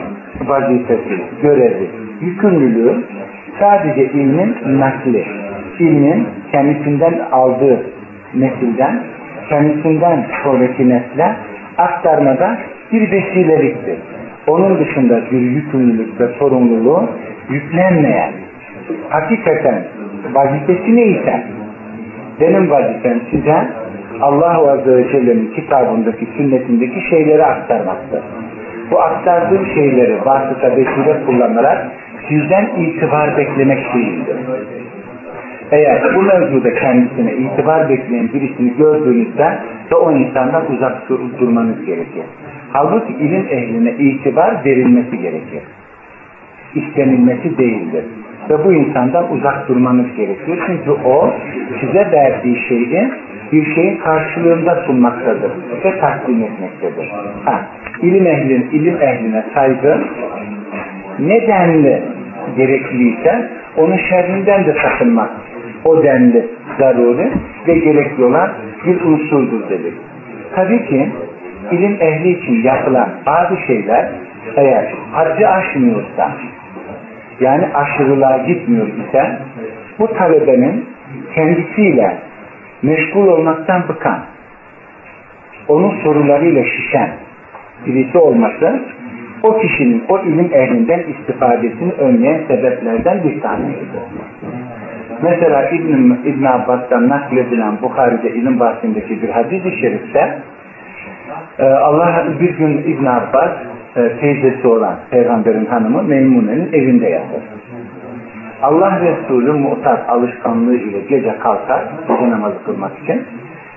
vazifesi, 0.46 1.22
görevi, 1.42 1.90
yükümlülüğü 2.20 3.04
sadece 3.60 4.04
ilmin 4.04 4.56
nakli, 4.80 5.26
ilmin 5.78 6.26
kendisinden 6.52 7.18
aldığı 7.32 7.86
nesilden, 8.34 9.02
kendisinden 9.48 10.26
sonraki 10.44 10.88
nesle 10.88 11.36
aktarmada 11.78 12.58
bir 12.92 13.10
vesileliktir. 13.12 13.98
Onun 14.46 14.78
dışında 14.78 15.20
bir 15.30 15.40
yükümlülük 15.40 16.20
ve 16.20 16.28
sorumluluğu 16.38 17.08
yüklenmeyen, 17.50 18.32
hakikaten 19.08 19.84
vazifesi 20.34 20.96
neyse, 20.96 21.44
benim 22.40 22.70
vazifem 22.70 23.20
size 23.30 23.68
Allah 24.20 24.72
Azze 24.72 24.96
ve 24.96 25.12
Celle'nin 25.12 25.52
kitabındaki, 25.54 26.26
sünnetindeki 26.36 27.08
şeyleri 27.10 27.44
aktarmaktır. 27.44 28.20
Bu 28.90 29.00
aktardığım 29.00 29.66
şeyleri 29.66 30.24
vasıta 30.24 30.76
vesile 30.76 31.24
kullanarak 31.26 31.86
sizden 32.28 32.66
itibar 32.76 33.36
beklemek 33.36 33.94
değildir. 33.94 34.36
Eğer 35.72 36.14
bu 36.14 36.22
mevzuda 36.22 36.74
kendisine 36.74 37.32
itibar 37.32 37.88
bekleyen 37.88 38.32
birisini 38.32 38.76
gördüğünüzde 38.76 39.58
de 39.90 39.94
o 39.96 40.12
insandan 40.12 40.72
uzak 40.72 41.08
dur 41.08 41.20
durmanız 41.40 41.84
gerekir. 41.86 42.24
Halbuki 42.72 43.12
ilim 43.12 43.46
ehline 43.50 43.90
itibar 43.90 44.64
verilmesi 44.64 45.18
gerekir. 45.18 45.62
İstenilmesi 46.74 47.58
değildir. 47.58 48.04
Ve 48.50 48.64
bu 48.64 48.72
insandan 48.72 49.32
uzak 49.32 49.68
durmanız 49.68 50.16
gerekiyor. 50.16 50.58
Çünkü 50.66 50.90
o 50.90 51.32
size 51.80 52.10
verdiği 52.12 52.56
şeyi 52.68 53.10
bir 53.52 53.74
şeyin 53.74 53.96
karşılığında 53.96 54.82
sunmaktadır 54.86 55.50
ve 55.84 56.00
takdim 56.00 56.42
etmektedir. 56.42 57.12
Ha, 57.44 57.60
ilim 58.02 58.26
ehlin, 58.26 58.68
ilim 58.72 59.02
ehline 59.02 59.44
saygı 59.54 59.98
nedenli 61.18 62.02
gerekliyse 62.56 63.50
onun 63.76 63.96
şerrinden 63.96 64.66
de 64.66 64.76
sakınmak 64.82 65.30
o 65.84 66.02
denli 66.02 66.48
zaruri 66.78 67.30
ve 67.68 67.74
gerekli 67.74 68.24
olan 68.24 68.50
bir 68.86 69.00
unsurdur 69.00 69.70
dedik. 69.70 69.94
Tabii 70.54 70.86
ki 70.86 71.10
ilim 71.70 71.96
ehli 72.00 72.30
için 72.30 72.62
yapılan 72.62 73.08
bazı 73.26 73.56
şeyler 73.66 74.08
eğer 74.56 74.94
haddi 75.12 75.46
aşmıyorsa 75.46 76.32
yani 77.40 77.68
aşırılığa 77.74 78.36
gitmiyor 78.36 78.86
ise 78.86 79.38
bu 79.98 80.06
talebenin 80.14 80.88
kendisiyle 81.34 82.16
meşgul 82.82 83.26
olmaktan 83.26 83.88
bıkan 83.88 84.20
onun 85.68 85.90
sorularıyla 86.04 86.64
şişen 86.64 87.10
birisi 87.86 88.18
olması 88.18 88.80
o 89.42 89.58
kişinin 89.58 90.04
o 90.08 90.18
ilim 90.18 90.50
ehlinden 90.52 91.00
istifadesini 91.00 91.92
önleyen 91.92 92.40
sebeplerden 92.48 93.24
bir 93.24 93.40
tanesidir. 93.40 94.00
Mesela 95.22 95.70
İbn, 95.70 96.12
İbn 96.24 96.44
Abbas'tan 96.44 97.08
nakledilen 97.08 97.82
Bukhari'de 97.82 98.30
ilim 98.30 98.60
bahsindeki 98.60 99.22
bir 99.22 99.28
hadis-i 99.28 99.80
şerifte 99.80 100.38
e, 101.58 101.64
Allah 101.64 102.26
bir 102.40 102.50
gün 102.58 102.78
İbn 102.78 103.06
Abbas 103.06 103.50
e, 103.96 104.16
teyzesi 104.20 104.68
olan 104.68 104.96
peygamberin 105.10 105.66
hanımı 105.66 106.02
Meymune'nin 106.02 106.72
evinde 106.72 107.08
yatır. 107.08 107.42
Allah 108.62 109.00
Resulü 109.00 109.52
muhtar 109.52 110.00
alışkanlığı 110.08 110.76
ile 110.76 111.00
gece 111.00 111.38
kalkar 111.38 111.84
gece 112.08 112.30
namazı 112.30 112.64
kılmak 112.64 112.92
için 113.02 113.22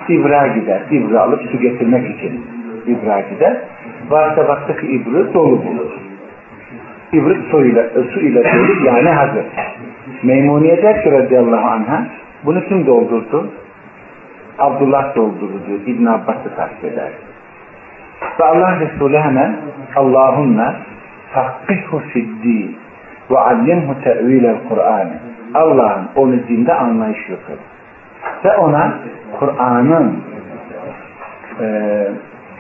İbra 0.10 0.48
gider. 0.48 0.82
İbra 0.92 1.22
alıp 1.22 1.42
su 1.52 1.60
getirmek 1.60 2.16
için 2.16 2.46
İbra 2.88 3.20
gider. 3.20 3.58
Varsa 4.10 4.48
baktı 4.48 4.78
ki 4.78 4.88
İbri 4.88 5.34
dolu 5.34 5.66
bulur. 5.66 5.92
İbri 7.14 7.38
su 7.52 7.66
ile, 7.66 7.90
su 8.14 8.20
ile 8.20 8.44
dolu 8.44 8.86
yani 8.86 9.10
hazır. 9.10 9.46
Meymuniye 10.24 10.84
der 10.84 11.04
ki 11.04 11.12
radıyallahu 11.12 11.68
anh'a 11.68 12.08
bunu 12.46 12.66
kim 12.66 12.88
doldurdu? 12.88 13.50
Abdullah 14.60 15.16
doldurdu. 15.16 15.82
İbn 15.86 16.06
Abbas'ı 16.06 16.56
takip 16.56 16.86
eder. 16.86 17.10
Ve 18.40 18.44
Allah 18.44 18.80
Resulü 18.80 19.18
hemen 19.18 19.56
Allahümme 19.96 20.74
fakkihhu 21.34 22.00
fiddin 22.00 22.78
ve 23.32 23.38
allimhu 23.38 23.96
te'vilel 24.04 24.58
Kur'an. 24.70 25.08
Allah'ın 25.54 26.08
onu 26.16 26.48
dinde 26.48 26.74
anlayış 26.74 27.30
yok. 27.30 27.40
Ve 28.46 28.58
ona 28.58 28.94
Kur'an'ın 29.40 30.24
e, 31.62 31.68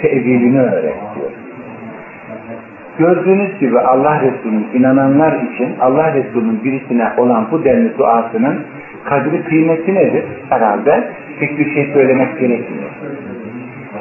tevilini 0.01 0.61
öğretiyor. 0.61 1.31
Gördüğünüz 2.97 3.59
gibi 3.59 3.79
Allah 3.79 4.21
Resulü'nün 4.21 4.67
inananlar 4.73 5.33
için 5.33 5.75
Allah 5.79 6.13
Resulü'nün 6.13 6.63
birisine 6.63 7.11
olan 7.17 7.47
bu 7.51 7.63
denli 7.63 7.97
duasının 7.97 8.65
kadri 9.05 9.43
kıymeti 9.43 9.95
nedir? 9.95 10.23
Herhalde 10.49 11.03
pek 11.39 11.59
bir 11.59 11.73
şey 11.73 11.93
söylemek 11.93 12.39
gerekmiyor. 12.39 12.89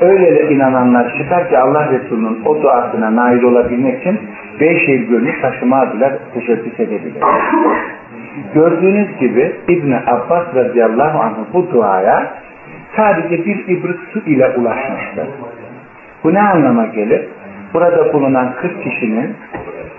Öyle 0.00 0.50
inananlar 0.50 1.18
çıkar 1.18 1.48
ki 1.48 1.58
Allah 1.58 1.88
Resulü'nün 1.90 2.44
o 2.44 2.62
duasına 2.62 3.16
nail 3.16 3.42
olabilmek 3.42 4.00
için 4.00 4.20
beş 4.60 4.88
yıl 4.88 4.98
gönlü 4.98 5.40
taşıma 5.40 5.92
bile 5.92 6.18
teşebbüs 6.34 6.80
edebilir. 6.80 7.22
Gördüğünüz 8.54 9.18
gibi 9.18 9.52
İbni 9.68 9.96
Abbas 10.06 10.54
radıyallahu 10.54 11.18
anh 11.18 11.34
bu 11.52 11.70
duaya 11.72 12.34
sadece 12.96 13.44
bir 13.44 13.68
ibrik 13.68 14.00
su 14.12 14.18
ile 14.18 14.48
ulaşmıştır. 14.56 15.26
Bu 16.24 16.34
ne 16.34 16.42
anlama 16.42 16.86
gelir? 16.86 17.26
Burada 17.74 18.12
bulunan 18.12 18.52
40 18.60 18.82
kişinin 18.82 19.36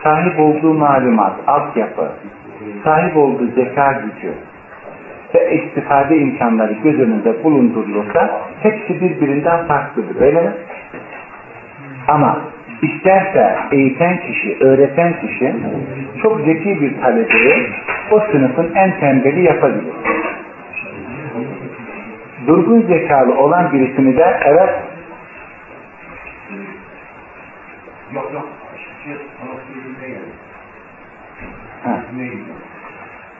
sahip 0.04 0.40
olduğu 0.40 0.74
malumat, 0.74 1.34
altyapı, 1.48 2.12
sahip 2.84 3.18
olduğu 3.18 3.48
zeka 3.48 3.92
gücü 3.92 4.34
ve 5.36 5.56
istifade 5.56 6.18
imkanları 6.18 6.74
göz 6.74 7.00
önünde 7.00 7.44
bulundurulursa 7.44 8.42
hepsi 8.62 9.02
birbirinden 9.02 9.68
farklıdır. 9.68 10.22
Öyle 10.22 10.42
mi? 10.42 10.52
Ama 12.08 12.42
isterse 12.82 13.56
eğiten 13.72 14.18
kişi, 14.18 14.58
öğreten 14.60 15.14
kişi 15.22 15.56
çok 16.24 16.42
zeki 16.42 16.82
bir 16.82 17.02
talebeyi 17.02 17.68
o 18.12 18.20
sınıfın 18.20 18.72
en 18.76 19.00
tembeli 19.00 19.44
yapabilir. 19.44 19.94
Durgun 22.48 22.82
zekalı 22.82 23.40
olan 23.40 23.74
birisini 23.74 24.18
de 24.18 24.40
evet 24.46 24.70
Yok 28.14 28.34
yok. 28.34 28.48
Ha. 31.84 32.04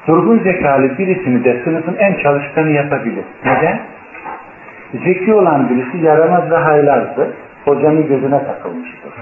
Durgun 0.08 0.40
zekalı 0.40 0.98
birisini 0.98 1.44
de 1.44 1.62
sınıfın 1.64 1.96
en 1.96 2.14
çalışkanı 2.14 2.70
yapabilir. 2.70 3.24
Neden? 3.46 3.80
Zeki 5.06 5.34
olan 5.34 5.70
birisi 5.70 6.06
yaramaz 6.06 6.52
ve 6.52 6.56
haylazdır. 6.56 7.28
Hocanın 7.66 8.08
gözüne 8.08 8.44
takılmıştır. 8.46 9.14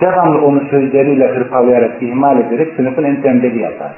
Devamlı 0.00 0.44
onu 0.44 0.60
sözleriyle 0.70 1.28
hırpalayarak, 1.28 2.02
ihmal 2.02 2.40
ederek 2.40 2.72
sınıfın 2.76 3.04
en 3.04 3.22
tembeli 3.22 3.58
yapar. 3.58 3.92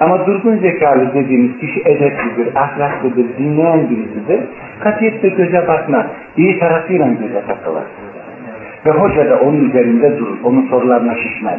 Ama 0.00 0.26
durgun 0.26 0.56
zekalı 0.56 1.14
dediğimiz 1.14 1.58
kişi 1.58 1.80
edeplidir, 1.80 2.56
ahlaklıdır, 2.56 3.38
dinleyen 3.38 3.90
birisidir. 3.90 4.40
Katiyetle 4.80 5.28
göze 5.28 5.68
bakmaz. 5.68 6.06
iyi 6.36 6.58
tarafıyla 6.58 7.06
göze 7.06 7.42
takılır. 7.46 7.84
Ve 8.86 8.90
hoca 8.90 9.30
da 9.30 9.40
onun 9.40 9.68
üzerinde 9.68 10.18
durur. 10.18 10.38
Onun 10.44 10.68
sorularına 10.68 11.14
şişmez. 11.14 11.58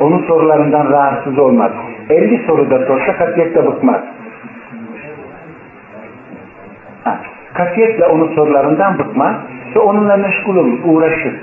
Onun 0.00 0.26
sorularından 0.26 0.90
rahatsız 0.92 1.38
olmaz. 1.38 1.72
50 2.10 2.46
soruda 2.46 2.86
sorsa 2.86 3.16
katiyetle 3.16 3.66
bıkmaz. 3.66 4.00
Ha, 7.04 7.18
Katiyetle 7.54 8.06
onun 8.06 8.34
sorularından 8.34 8.98
bıkmaz 8.98 9.36
ve 9.76 9.80
onunla 9.80 10.16
meşgul 10.16 10.56
olur, 10.56 10.78
uğraşır. 10.84 11.34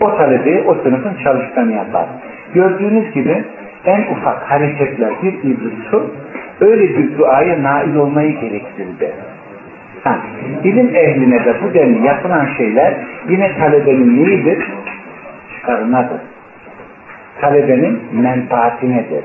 O 0.00 0.16
talebeyi 0.16 0.62
o 0.62 0.74
sınıfın 0.74 1.14
çalışkanı 1.24 1.72
yapar. 1.72 2.06
Gördüğünüz 2.54 3.12
gibi 3.12 3.44
en 3.84 4.02
ufak 4.12 4.50
hareketler 4.50 5.10
bir 5.22 5.32
iblis 5.32 5.92
öyle 6.60 6.96
bir 6.96 7.18
duaya 7.18 7.62
nail 7.62 7.94
olmayı 7.94 8.40
gerektirdi. 8.40 9.12
Ha, 10.04 10.18
ilim 10.64 10.96
ehline 10.96 11.44
de 11.44 11.54
bu 11.62 11.74
denli 11.74 12.06
yapılan 12.06 12.46
şeyler 12.56 12.94
yine 13.28 13.58
talebenin 13.58 14.24
neyidir? 14.24 14.72
Çıkarınadır. 15.56 16.20
Talebenin 17.40 17.98
menfaatinedir. 18.12 19.24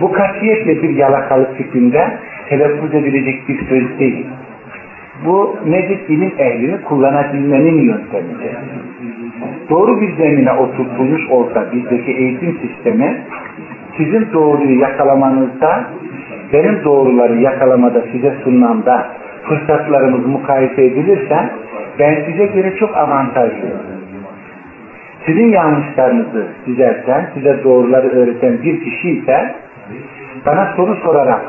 Bu 0.00 0.12
katiyetle 0.12 0.82
bir 0.82 0.90
yalakalık 0.90 1.56
fikrinde 1.56 2.18
telaffuz 2.48 2.94
edilecek 2.94 3.48
bir 3.48 3.58
söz 3.68 3.98
değil. 3.98 4.26
Bu 5.26 5.56
nedir? 5.66 5.98
İlim 6.08 6.32
ehlini 6.38 6.82
kullanabilmenin 6.82 7.80
yöntemidir. 7.80 8.56
Doğru 9.70 10.00
bir 10.00 10.16
zemine 10.16 10.52
oturtulmuş 10.52 11.30
olsa 11.30 11.72
bizdeki 11.72 12.12
eğitim 12.12 12.58
sistemi 12.58 13.22
sizin 13.96 14.28
doğruyu 14.32 14.80
yakalamanızda 14.80 15.84
benim 16.52 16.84
doğruları 16.84 17.40
yakalamada 17.40 18.02
size 18.12 18.34
sunmamda 18.44 19.06
fırsatlarımız 19.42 20.26
mukayese 20.26 20.84
edilirse 20.84 21.50
ben 21.98 22.24
size 22.26 22.46
göre 22.46 22.76
çok 22.76 22.96
avantajlıyım. 22.96 23.99
Sizin 25.26 25.52
yanlışlarınızı 25.52 26.46
düzelten, 26.66 27.30
size 27.34 27.64
doğruları 27.64 28.08
öğreten 28.08 28.62
bir 28.62 28.84
kişi 28.84 29.10
ise 29.10 29.54
bana 30.46 30.72
soru 30.76 30.96
sorarak 30.96 31.40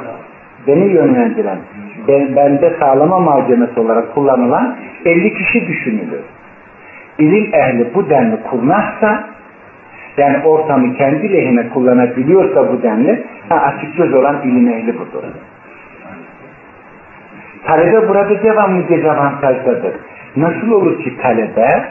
beni 0.68 0.94
yönlendiren, 0.94 1.58
ben, 2.08 2.36
bende 2.36 2.74
sağlama 2.80 3.20
malzemesi 3.20 3.80
olarak 3.80 4.16
kullanılan 4.16 4.76
50 5.06 5.34
kişi 5.34 5.68
düşünülür. 5.68 6.22
İlim 7.18 7.54
ehli 7.54 7.88
bu 7.96 8.10
denli 8.10 8.44
kurnazsa 8.44 9.24
yani 10.18 10.38
ortamı 10.46 10.94
kendi 10.94 11.34
lehine 11.34 11.70
kullanabiliyorsa 11.70 12.74
bu 12.74 12.84
denli 12.84 13.24
ha, 13.50 13.56
açık 13.56 13.98
göz 13.98 14.14
olan 14.14 14.42
ilim 14.44 14.70
ehli 14.70 14.94
budur. 14.94 15.24
Talebe 17.66 18.10
burada 18.10 18.44
devamlı 18.44 18.90
dezavantajdadır. 18.90 19.94
Nasıl 20.36 20.72
olur 20.72 21.04
ki 21.04 21.18
talebe 21.18 21.84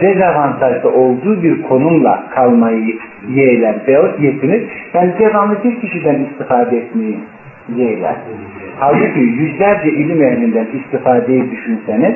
dezavantajda 0.00 0.88
olduğu 0.88 1.42
bir 1.42 1.62
konumla 1.62 2.24
kalmayı 2.34 2.98
yeğler 3.28 3.74
veyahut 3.88 4.20
yetinir. 4.20 4.62
Yani 4.94 5.12
devamlı 5.18 5.64
bir 5.64 5.80
kişiden 5.80 6.24
istifade 6.24 6.76
etmeyi 6.76 7.18
yeğler. 7.76 8.14
Halbuki 8.78 9.20
yüzlerce 9.20 9.88
ilim 9.88 10.22
ehlinden 10.22 10.66
istifadeyi 10.72 11.50
düşünseniz 11.50 12.14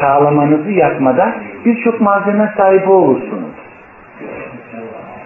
sağlamanızı 0.00 0.70
yapmada 0.70 1.34
birçok 1.64 2.00
malzeme 2.00 2.52
sahibi 2.56 2.90
olursunuz. 2.90 3.50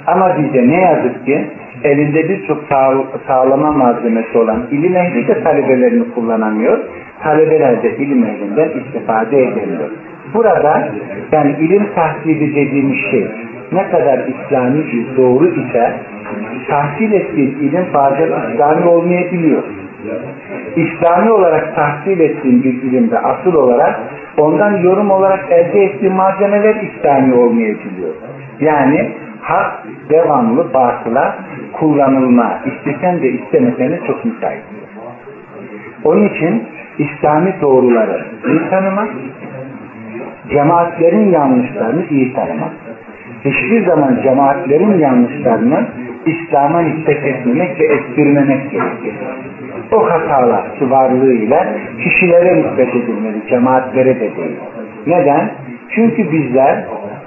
Ama 0.07 0.39
bize 0.39 0.69
ne 0.69 0.81
yazık 0.81 1.27
ki 1.27 1.45
elinde 1.85 2.29
birçok 2.29 2.65
sağ, 2.69 2.95
sağlama 3.27 3.73
malzemesi 3.73 4.39
olan 4.39 4.63
ilim 4.71 4.97
ehli 4.97 5.29
de 5.29 5.43
talebelerini 5.43 6.15
kullanamıyor. 6.15 6.79
Talebeler 7.23 7.83
de 7.83 7.97
ilim 7.97 8.25
ehlinden 8.25 8.69
istifade 8.69 9.43
edemiyor. 9.43 9.91
Burada 10.35 10.89
yani 11.33 11.57
ilim 11.61 11.87
tahsili 11.95 12.55
dediğimiz 12.55 12.99
şey 13.11 13.27
ne 13.73 13.91
kadar 13.91 14.19
İslami 14.19 14.85
doğru 15.17 15.47
ise 15.47 15.93
tahsil 16.69 17.13
ettiğin 17.13 17.51
ilim 17.51 17.87
bazen 17.95 18.29
İslami 18.53 18.87
olmayabiliyor. 18.87 19.63
İslami 20.77 21.31
olarak 21.31 21.77
tahsil 21.77 22.21
ettiğin 22.21 22.63
bir 22.63 22.83
ilimde 22.83 23.19
asıl 23.19 23.55
olarak 23.55 24.01
ondan 24.39 24.77
yorum 24.77 25.11
olarak 25.11 25.53
elde 25.53 25.85
ettiğin 25.85 26.15
malzemeler 26.15 26.75
İslami 26.75 27.35
olmayabiliyor. 27.35 28.15
Yani 28.61 29.13
hak 29.41 29.85
devamlı 30.11 30.75
batıla 30.75 31.37
kullanılma 31.73 32.59
istesen 32.67 33.23
de 33.23 33.29
istemesen 33.29 33.91
de 33.91 34.01
çok 34.07 34.25
müsait. 34.25 34.63
Onun 36.05 36.29
için 36.29 36.63
İslami 36.99 37.55
doğruları 37.61 38.25
iyi 38.47 38.71
tanımak, 38.71 39.09
cemaatlerin 40.51 41.31
yanlışlarını 41.31 42.05
iyi 42.11 42.35
tanımak. 42.35 42.73
Hiçbir 43.45 43.87
zaman 43.87 44.19
cemaatlerin 44.23 44.99
yanlışlarını 44.99 45.87
İslam'a 46.27 46.81
nispet 46.81 47.25
etmemek 47.25 47.81
ve 47.81 47.85
ettirmemek 47.85 48.71
gerekir. 48.71 49.15
O 49.93 50.11
hatalar 50.11 50.79
ki 50.79 50.91
varlığıyla 50.91 51.67
kişilere 52.03 52.57
nispet 52.57 52.89
edilmeli, 52.89 53.49
cemaatlere 53.49 54.17
de 54.17 54.37
değil. 54.37 54.57
Neden? 55.07 55.51
Çünkü 55.95 56.33
bizler, 56.33 56.85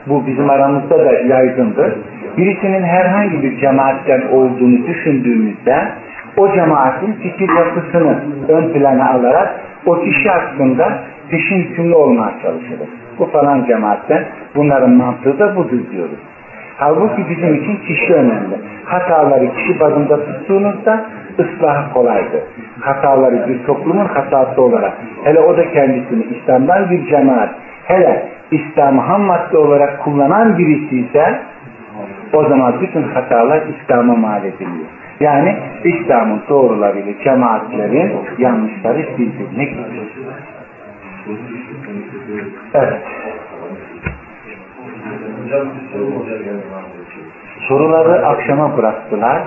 bu 0.07 0.27
bizim 0.27 0.49
aramızda 0.49 1.05
da 1.05 1.13
yaygındır, 1.13 1.93
birisinin 2.37 2.83
herhangi 2.83 3.43
bir 3.43 3.59
cemaatten 3.59 4.21
olduğunu 4.31 4.87
düşündüğümüzde 4.87 5.87
o 6.37 6.53
cemaatin 6.53 7.13
fikir 7.13 7.49
yapısını 7.49 8.23
ön 8.47 8.73
plana 8.73 9.11
alarak 9.11 9.59
o 9.85 10.01
kişi 10.01 10.29
hakkında 10.29 10.99
peşin 11.29 11.57
hükümlü 11.57 11.95
olmaya 11.95 12.33
çalışırız. 12.41 13.04
Bu 13.19 13.25
falan 13.25 13.65
cemaatten 13.65 14.25
bunların 14.55 14.89
mantığı 14.89 15.39
da 15.39 15.55
budur 15.55 15.79
diyoruz. 15.91 16.19
Halbuki 16.77 17.29
bizim 17.29 17.55
için 17.55 17.75
kişi 17.87 18.13
önemli. 18.13 18.55
Hataları 18.85 19.55
kişi 19.55 19.79
bazında 19.79 20.25
tuttuğunuzda 20.25 21.05
ıslah 21.39 21.93
kolaydır. 21.93 22.41
Hataları 22.79 23.47
bir 23.47 23.63
toplumun 23.63 24.05
hatası 24.05 24.61
olarak 24.61 24.93
hele 25.23 25.39
o 25.39 25.57
da 25.57 25.71
kendisini 25.71 26.23
İslam'dan 26.23 26.89
bir 26.89 27.07
cemaat 27.07 27.49
hele 27.83 28.29
İslam'ı 28.51 29.01
ham 29.01 29.21
madde 29.21 29.57
olarak 29.57 30.03
kullanan 30.03 30.57
birisi 30.57 30.99
ise 30.99 31.39
o 32.33 32.43
zaman 32.43 32.81
bütün 32.81 33.03
hatalar 33.03 33.61
İslam'a 33.67 34.15
mal 34.15 34.45
ediliyor. 34.45 34.87
Yani 35.19 35.57
İslam'ın 35.83 36.41
doğrularıyla 36.49 37.13
cemaatlerin 37.23 38.11
yanlışları 38.37 39.01
gidiyor. 39.01 39.49
Evet. 42.73 43.01
Soruları 47.67 48.27
akşama 48.27 48.77
bıraktılar. 48.77 49.41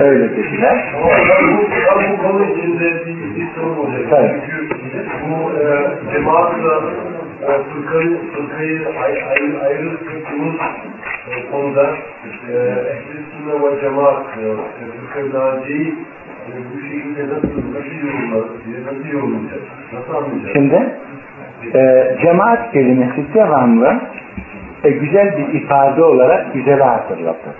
Öyle 0.00 0.36
dediler. 0.36 0.94
Bu, 0.94 2.22
konu 2.22 2.44
içinde 2.44 3.06
bir, 3.06 3.46
sorun 3.54 3.76
olacak. 3.76 4.40
Çünkü 4.46 4.68
bu 5.28 5.50
e, 5.50 5.90
cemaatla 6.12 6.82
e, 7.42 7.62
fırkayı, 7.62 8.18
fırkayı 8.32 8.88
ay, 9.04 9.12
ay, 9.12 9.66
ayrı 9.66 9.96
tuttuğumuz 9.96 10.60
e, 11.30 11.50
konuda 11.50 11.86
e, 12.48 12.52
ehl-i 12.52 13.22
sünne 13.32 13.54
ve 13.62 13.80
cemaat 13.80 14.22
e, 14.22 14.56
fırkayı 15.00 15.34
naciyi 15.34 15.94
Şimdi 20.52 20.96
e, 21.74 22.16
cemaat 22.22 22.72
kelimesi 22.72 23.34
devamlı 23.34 24.00
e, 24.84 24.90
güzel 24.90 25.38
bir 25.38 25.60
ifade 25.60 26.04
olarak 26.04 26.54
güzele 26.54 26.84
hatırlatır. 26.84 27.52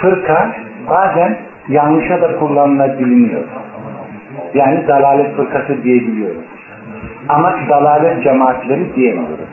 Fırka 0.00 0.52
bazen 0.90 1.38
yanlışa 1.68 2.22
da 2.22 2.38
kullanılabiliyor. 2.38 3.44
Yani 4.54 4.88
dalalet 4.88 5.36
fırkası 5.36 5.82
diyebiliyoruz. 5.82 6.44
Ama 7.28 7.54
dalalet 7.68 8.24
cemaatleri 8.24 8.94
diyemiyoruz. 8.94 9.48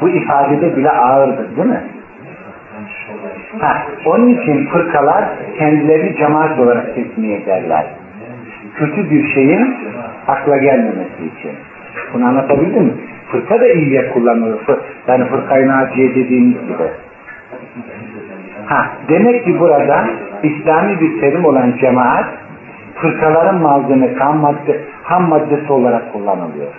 Bu 0.00 0.08
ifadede 0.08 0.76
bile 0.76 0.90
ağırdır 0.90 1.56
değil 1.56 1.68
mi? 1.68 1.82
Ha, 3.60 3.82
onun 4.04 4.28
için 4.28 4.66
fırkalar 4.66 5.24
kendilerini 5.58 6.16
cemaat 6.16 6.58
olarak 6.58 6.94
tesmih 6.94 7.42
ederler. 7.42 7.86
Kötü 8.74 9.10
bir 9.10 9.34
şeyin 9.34 9.76
akla 10.28 10.56
gelmemesi 10.56 11.22
için. 11.36 11.50
Bunu 12.14 12.26
anlatabildim 12.26 12.84
mi? 12.84 12.92
Fırka 13.30 13.60
da 13.60 13.68
iyiye 13.68 14.10
kullanılır. 14.10 14.60
Yani 15.08 15.24
fırkayı 15.24 15.68
naciye 15.68 16.14
dediğimiz 16.14 16.60
gibi. 16.62 16.88
Ha, 18.66 18.86
demek 19.08 19.44
ki 19.44 19.60
burada 19.60 20.08
İslami 20.42 21.00
bir 21.00 21.20
terim 21.20 21.44
olan 21.44 21.72
cemaat 21.80 22.26
fırkaların 22.94 23.62
malzeme, 23.62 24.14
ham, 24.14 24.38
madde, 24.38 24.80
ham 25.02 25.28
maddesi 25.28 25.72
olarak 25.72 26.12
kullanılıyor. 26.12 26.72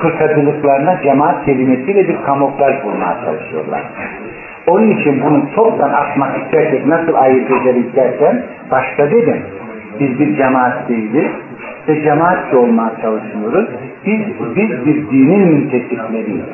Fırkacılıklarına 0.00 1.02
cemaat 1.02 1.44
kelimesiyle 1.44 2.08
bir 2.08 2.22
kamuflaj 2.22 2.84
bulmaya 2.84 3.16
çalışıyorlar. 3.24 3.82
Onun 4.70 4.90
için 4.90 5.22
bunu 5.22 5.42
toptan 5.54 5.90
atmak 5.90 6.42
istersek 6.42 6.86
nasıl 6.86 7.14
ayırt 7.14 7.50
ederiz 7.50 7.96
derken 7.96 8.42
başta 8.70 9.10
dedim. 9.10 9.42
Biz 10.00 10.20
bir 10.20 10.36
cemaat 10.36 10.88
değiliz 10.88 11.30
ve 11.88 12.02
cemaatçi 12.02 12.56
olmaya 12.56 12.92
çalışmıyoruz. 13.02 13.68
Biz, 14.06 14.20
biz 14.56 14.86
bir 14.86 15.10
dinin 15.10 15.48
müntesipleriyiz. 15.48 16.44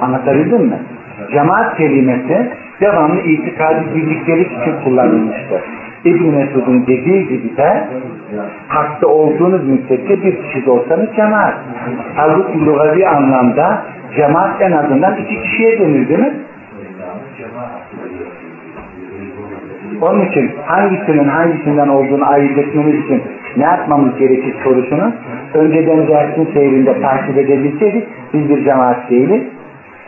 Anlatabildim 0.00 0.62
mi? 0.62 0.78
Cemaat 1.32 1.76
kelimesi 1.76 2.52
devamlı 2.80 3.20
itikadi 3.20 3.94
birliktelik 3.94 4.52
için 4.52 4.74
kullanılmıştır. 4.84 5.60
İbn 6.04 6.26
Mesud'un 6.26 6.86
dediği 6.86 7.28
gibi 7.28 7.56
de 7.56 7.88
hakta 8.68 9.06
olduğunuz 9.06 9.68
müddetçe 9.68 10.22
bir 10.22 10.42
kişi 10.42 10.70
olsanız 10.70 11.08
cemaat. 11.16 11.54
Halbuki 12.16 12.66
lugavi 12.66 13.08
anlamda 13.08 13.82
cemaat 14.16 14.62
en 14.62 14.72
azından 14.72 15.16
iki 15.16 15.42
kişiye 15.42 15.78
denir 15.78 16.08
değil 16.08 16.20
mi? 16.20 16.34
Onun 20.00 20.26
için 20.26 20.50
hangisinin 20.66 21.28
hangisinden 21.28 21.88
olduğunu 21.88 22.28
ayırt 22.28 22.58
etmemiz 22.58 23.04
için 23.04 23.22
ne 23.56 23.64
yapmamız 23.64 24.18
gerekir 24.18 24.54
sorusunu 24.64 25.12
önceden 25.54 26.08
dersin 26.08 26.48
seyrinde 26.54 27.00
takip 27.00 27.38
edebilseydik 27.38 28.08
biz 28.32 28.48
bir 28.48 28.64
cemaat 28.64 29.10
değiliz 29.10 29.42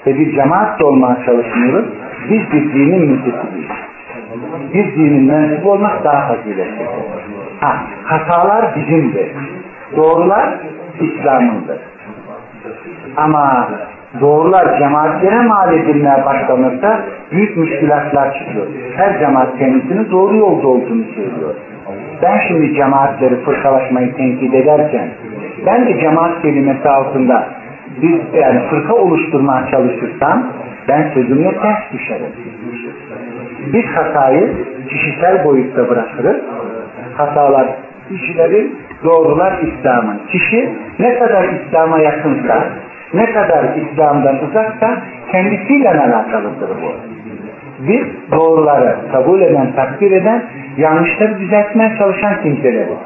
ve 0.06 0.18
bir 0.18 0.34
cemaat 0.34 0.80
de 0.80 0.84
olmaya 0.84 1.16
çalışmıyoruz. 1.26 1.86
Biz 2.30 2.40
bir 2.52 2.72
dinin 2.74 3.00
müntesibiyiz. 3.00 3.70
Bir 4.74 4.96
dinin 4.96 5.24
mensubu 5.24 5.72
olmak 5.72 6.04
daha 6.04 6.28
faziletlidir. 6.28 6.88
Ha, 7.60 7.76
hatalar 8.04 8.76
bizimdir. 8.76 9.32
Doğrular 9.96 10.58
İslam'ındır. 11.00 11.78
Ama 13.18 13.68
doğrular 14.20 14.78
cemaatlere 14.78 15.40
mal 15.40 15.72
edilmeye 15.72 16.24
başlanırsa 16.24 17.00
büyük 17.32 17.56
müşkilatlar 17.56 18.38
çıkıyor. 18.38 18.66
Her 18.96 19.18
cemaat 19.18 19.58
kendisini 19.58 20.10
doğru 20.10 20.36
yolda 20.36 20.68
olduğunu 20.68 21.04
söylüyor. 21.04 21.54
Ben 22.22 22.40
şimdi 22.48 22.74
cemaatleri 22.74 23.36
fırkalaşmayı 23.36 24.14
tenkit 24.16 24.54
ederken 24.54 25.08
ben 25.66 25.86
de 25.86 26.00
cemaat 26.00 26.42
kelimesi 26.42 26.88
altında 26.88 27.48
bir 28.02 28.40
yani 28.40 28.60
fırka 28.70 28.94
oluşturmaya 28.94 29.66
çalışırsam 29.70 30.46
ben 30.88 31.10
sözümle 31.14 31.58
ters 31.58 31.92
düşerim. 31.92 32.32
Biz 33.72 33.84
hatayı 33.84 34.56
kişisel 34.88 35.44
boyutta 35.44 35.88
bırakırız. 35.88 36.36
Hatalar 37.16 37.68
kişilerin, 38.08 38.78
doğrular 39.04 39.58
İslam'ın. 39.62 40.20
Kişi 40.28 40.70
ne 40.98 41.18
kadar 41.18 41.44
İslam'a 41.44 41.98
yakınsa, 41.98 42.64
ne 43.14 43.32
kadar 43.32 43.76
İslam'dan 43.76 44.44
uzaksa 44.44 45.02
kendisiyle 45.32 45.90
alakalıdır 45.90 46.70
bu. 46.82 46.92
Biz 47.88 48.06
doğruları 48.32 48.96
kabul 49.12 49.40
eden, 49.40 49.72
takdir 49.72 50.10
eden, 50.10 50.42
yanlışları 50.76 51.38
düzeltmeye 51.38 51.96
çalışan 51.98 52.42
kimseleriz. 52.42 52.98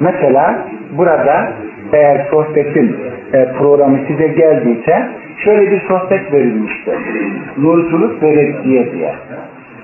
Mesela 0.00 0.58
burada 0.98 1.52
eğer 1.92 2.26
sohbetin 2.30 2.96
e, 3.32 3.52
programı 3.58 3.98
size 4.08 4.28
geldiyse 4.28 5.08
şöyle 5.44 5.70
bir 5.70 5.80
sohbet 5.80 6.32
verilmiştir. 6.32 6.94
Nurculuk 7.58 8.22
ve 8.22 8.64
diye. 8.64 9.14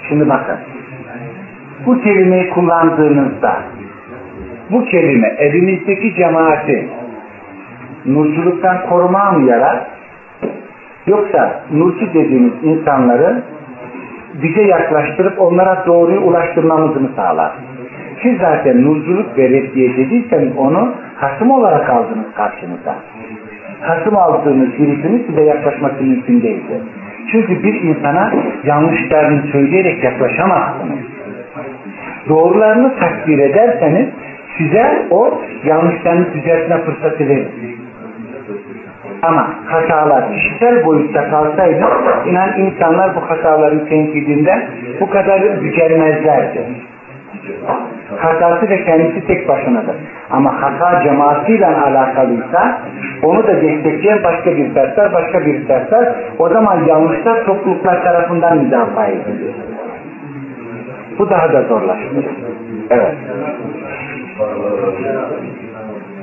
Şimdi 0.09 0.29
bakın. 0.29 0.57
Bu 1.87 2.01
kelimeyi 2.01 2.51
kullandığınızda 2.51 3.62
bu 4.70 4.85
kelime 4.85 5.29
evinizdeki 5.39 6.14
cemaati 6.14 6.89
nurculuktan 8.07 8.86
koruma 8.88 9.32
mı 9.32 9.50
yarar? 9.50 9.86
Yoksa 11.07 11.61
nurcu 11.72 12.14
dediğimiz 12.14 12.53
insanları 12.62 13.42
bize 14.42 14.62
yaklaştırıp 14.62 15.40
onlara 15.40 15.86
doğruyu 15.86 16.20
ulaştırmamızı 16.20 17.00
mı 17.00 17.11
sağlar? 17.16 17.53
Siz 18.22 18.38
zaten 18.38 18.84
nurculuk 18.84 19.38
ve 19.38 19.53
dediyseniz 19.96 20.57
onu 20.57 20.94
hasım 21.16 21.50
olarak 21.50 21.90
aldınız 21.90 22.34
karşınıza. 22.34 22.94
Hasım 23.80 24.16
aldığınız 24.16 24.68
birisinin 24.78 25.26
size 25.28 25.42
yaklaşması 25.42 26.03
mümkün 26.03 26.42
değildir. 26.42 26.80
Çünkü 27.32 27.62
bir 27.62 27.74
insana 27.74 28.32
yanlışlarını 28.64 29.42
söyleyerek 29.53 30.05
yaklaşamazsınız. 30.05 30.98
Doğrularını 32.28 32.94
takdir 32.98 33.38
ederseniz 33.38 34.09
size 34.59 35.07
o 35.11 35.40
yanlışlarını 35.64 36.34
düzeltme 36.34 36.78
fırsatı 36.78 37.28
verir. 37.28 37.48
Ama 39.23 39.51
hatalar 39.66 40.35
kişisel 40.35 40.85
boyutta 40.85 41.31
kalsaydı 41.31 41.85
inan 42.27 42.59
insanlar 42.59 43.16
bu 43.16 43.20
hataların 43.20 43.87
tenkidinden 43.87 44.68
bu 45.01 45.11
kadar 45.11 45.41
gücenmezlerdi. 45.41 46.66
Hatası 48.16 48.68
ve 48.68 48.85
kendisi 48.85 49.27
tek 49.27 49.49
başınadır. 49.49 49.97
Ama 50.31 50.62
hata 50.62 51.03
cemaatiyle 51.03 51.66
alakalıysa 51.66 52.79
onu 53.23 53.47
da 53.47 53.62
destekleyen 53.62 54.23
başka 54.25 54.57
bir 54.57 54.75
dersler, 54.75 55.12
başka 55.12 55.47
bir 55.47 55.68
dersler 55.68 56.14
o 56.39 56.49
zaman 56.49 56.85
yanlışlar 56.85 57.45
topluluklar 57.45 58.05
tarafından 58.05 58.59
müdafaa 58.59 59.07
ediliyor. 59.07 59.55
Bu 61.18 61.31
daha 61.31 61.53
da 61.53 61.62
zorlaşmış. 61.62 62.27
Evet. 62.91 63.14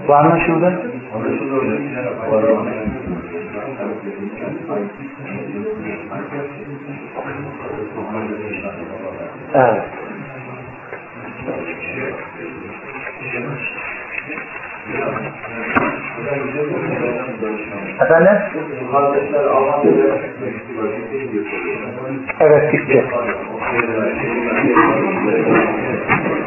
Bu 0.08 0.14
anlaşıldı? 0.16 0.74
Evet. 9.54 9.84
Efendim? 18.02 18.38
Evet 22.40 22.72
gitti. 22.72 23.06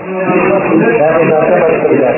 Ben 0.03 1.31
zaten 1.31 1.61
başka 1.63 1.91
bir 1.91 2.01
ders. 2.03 2.17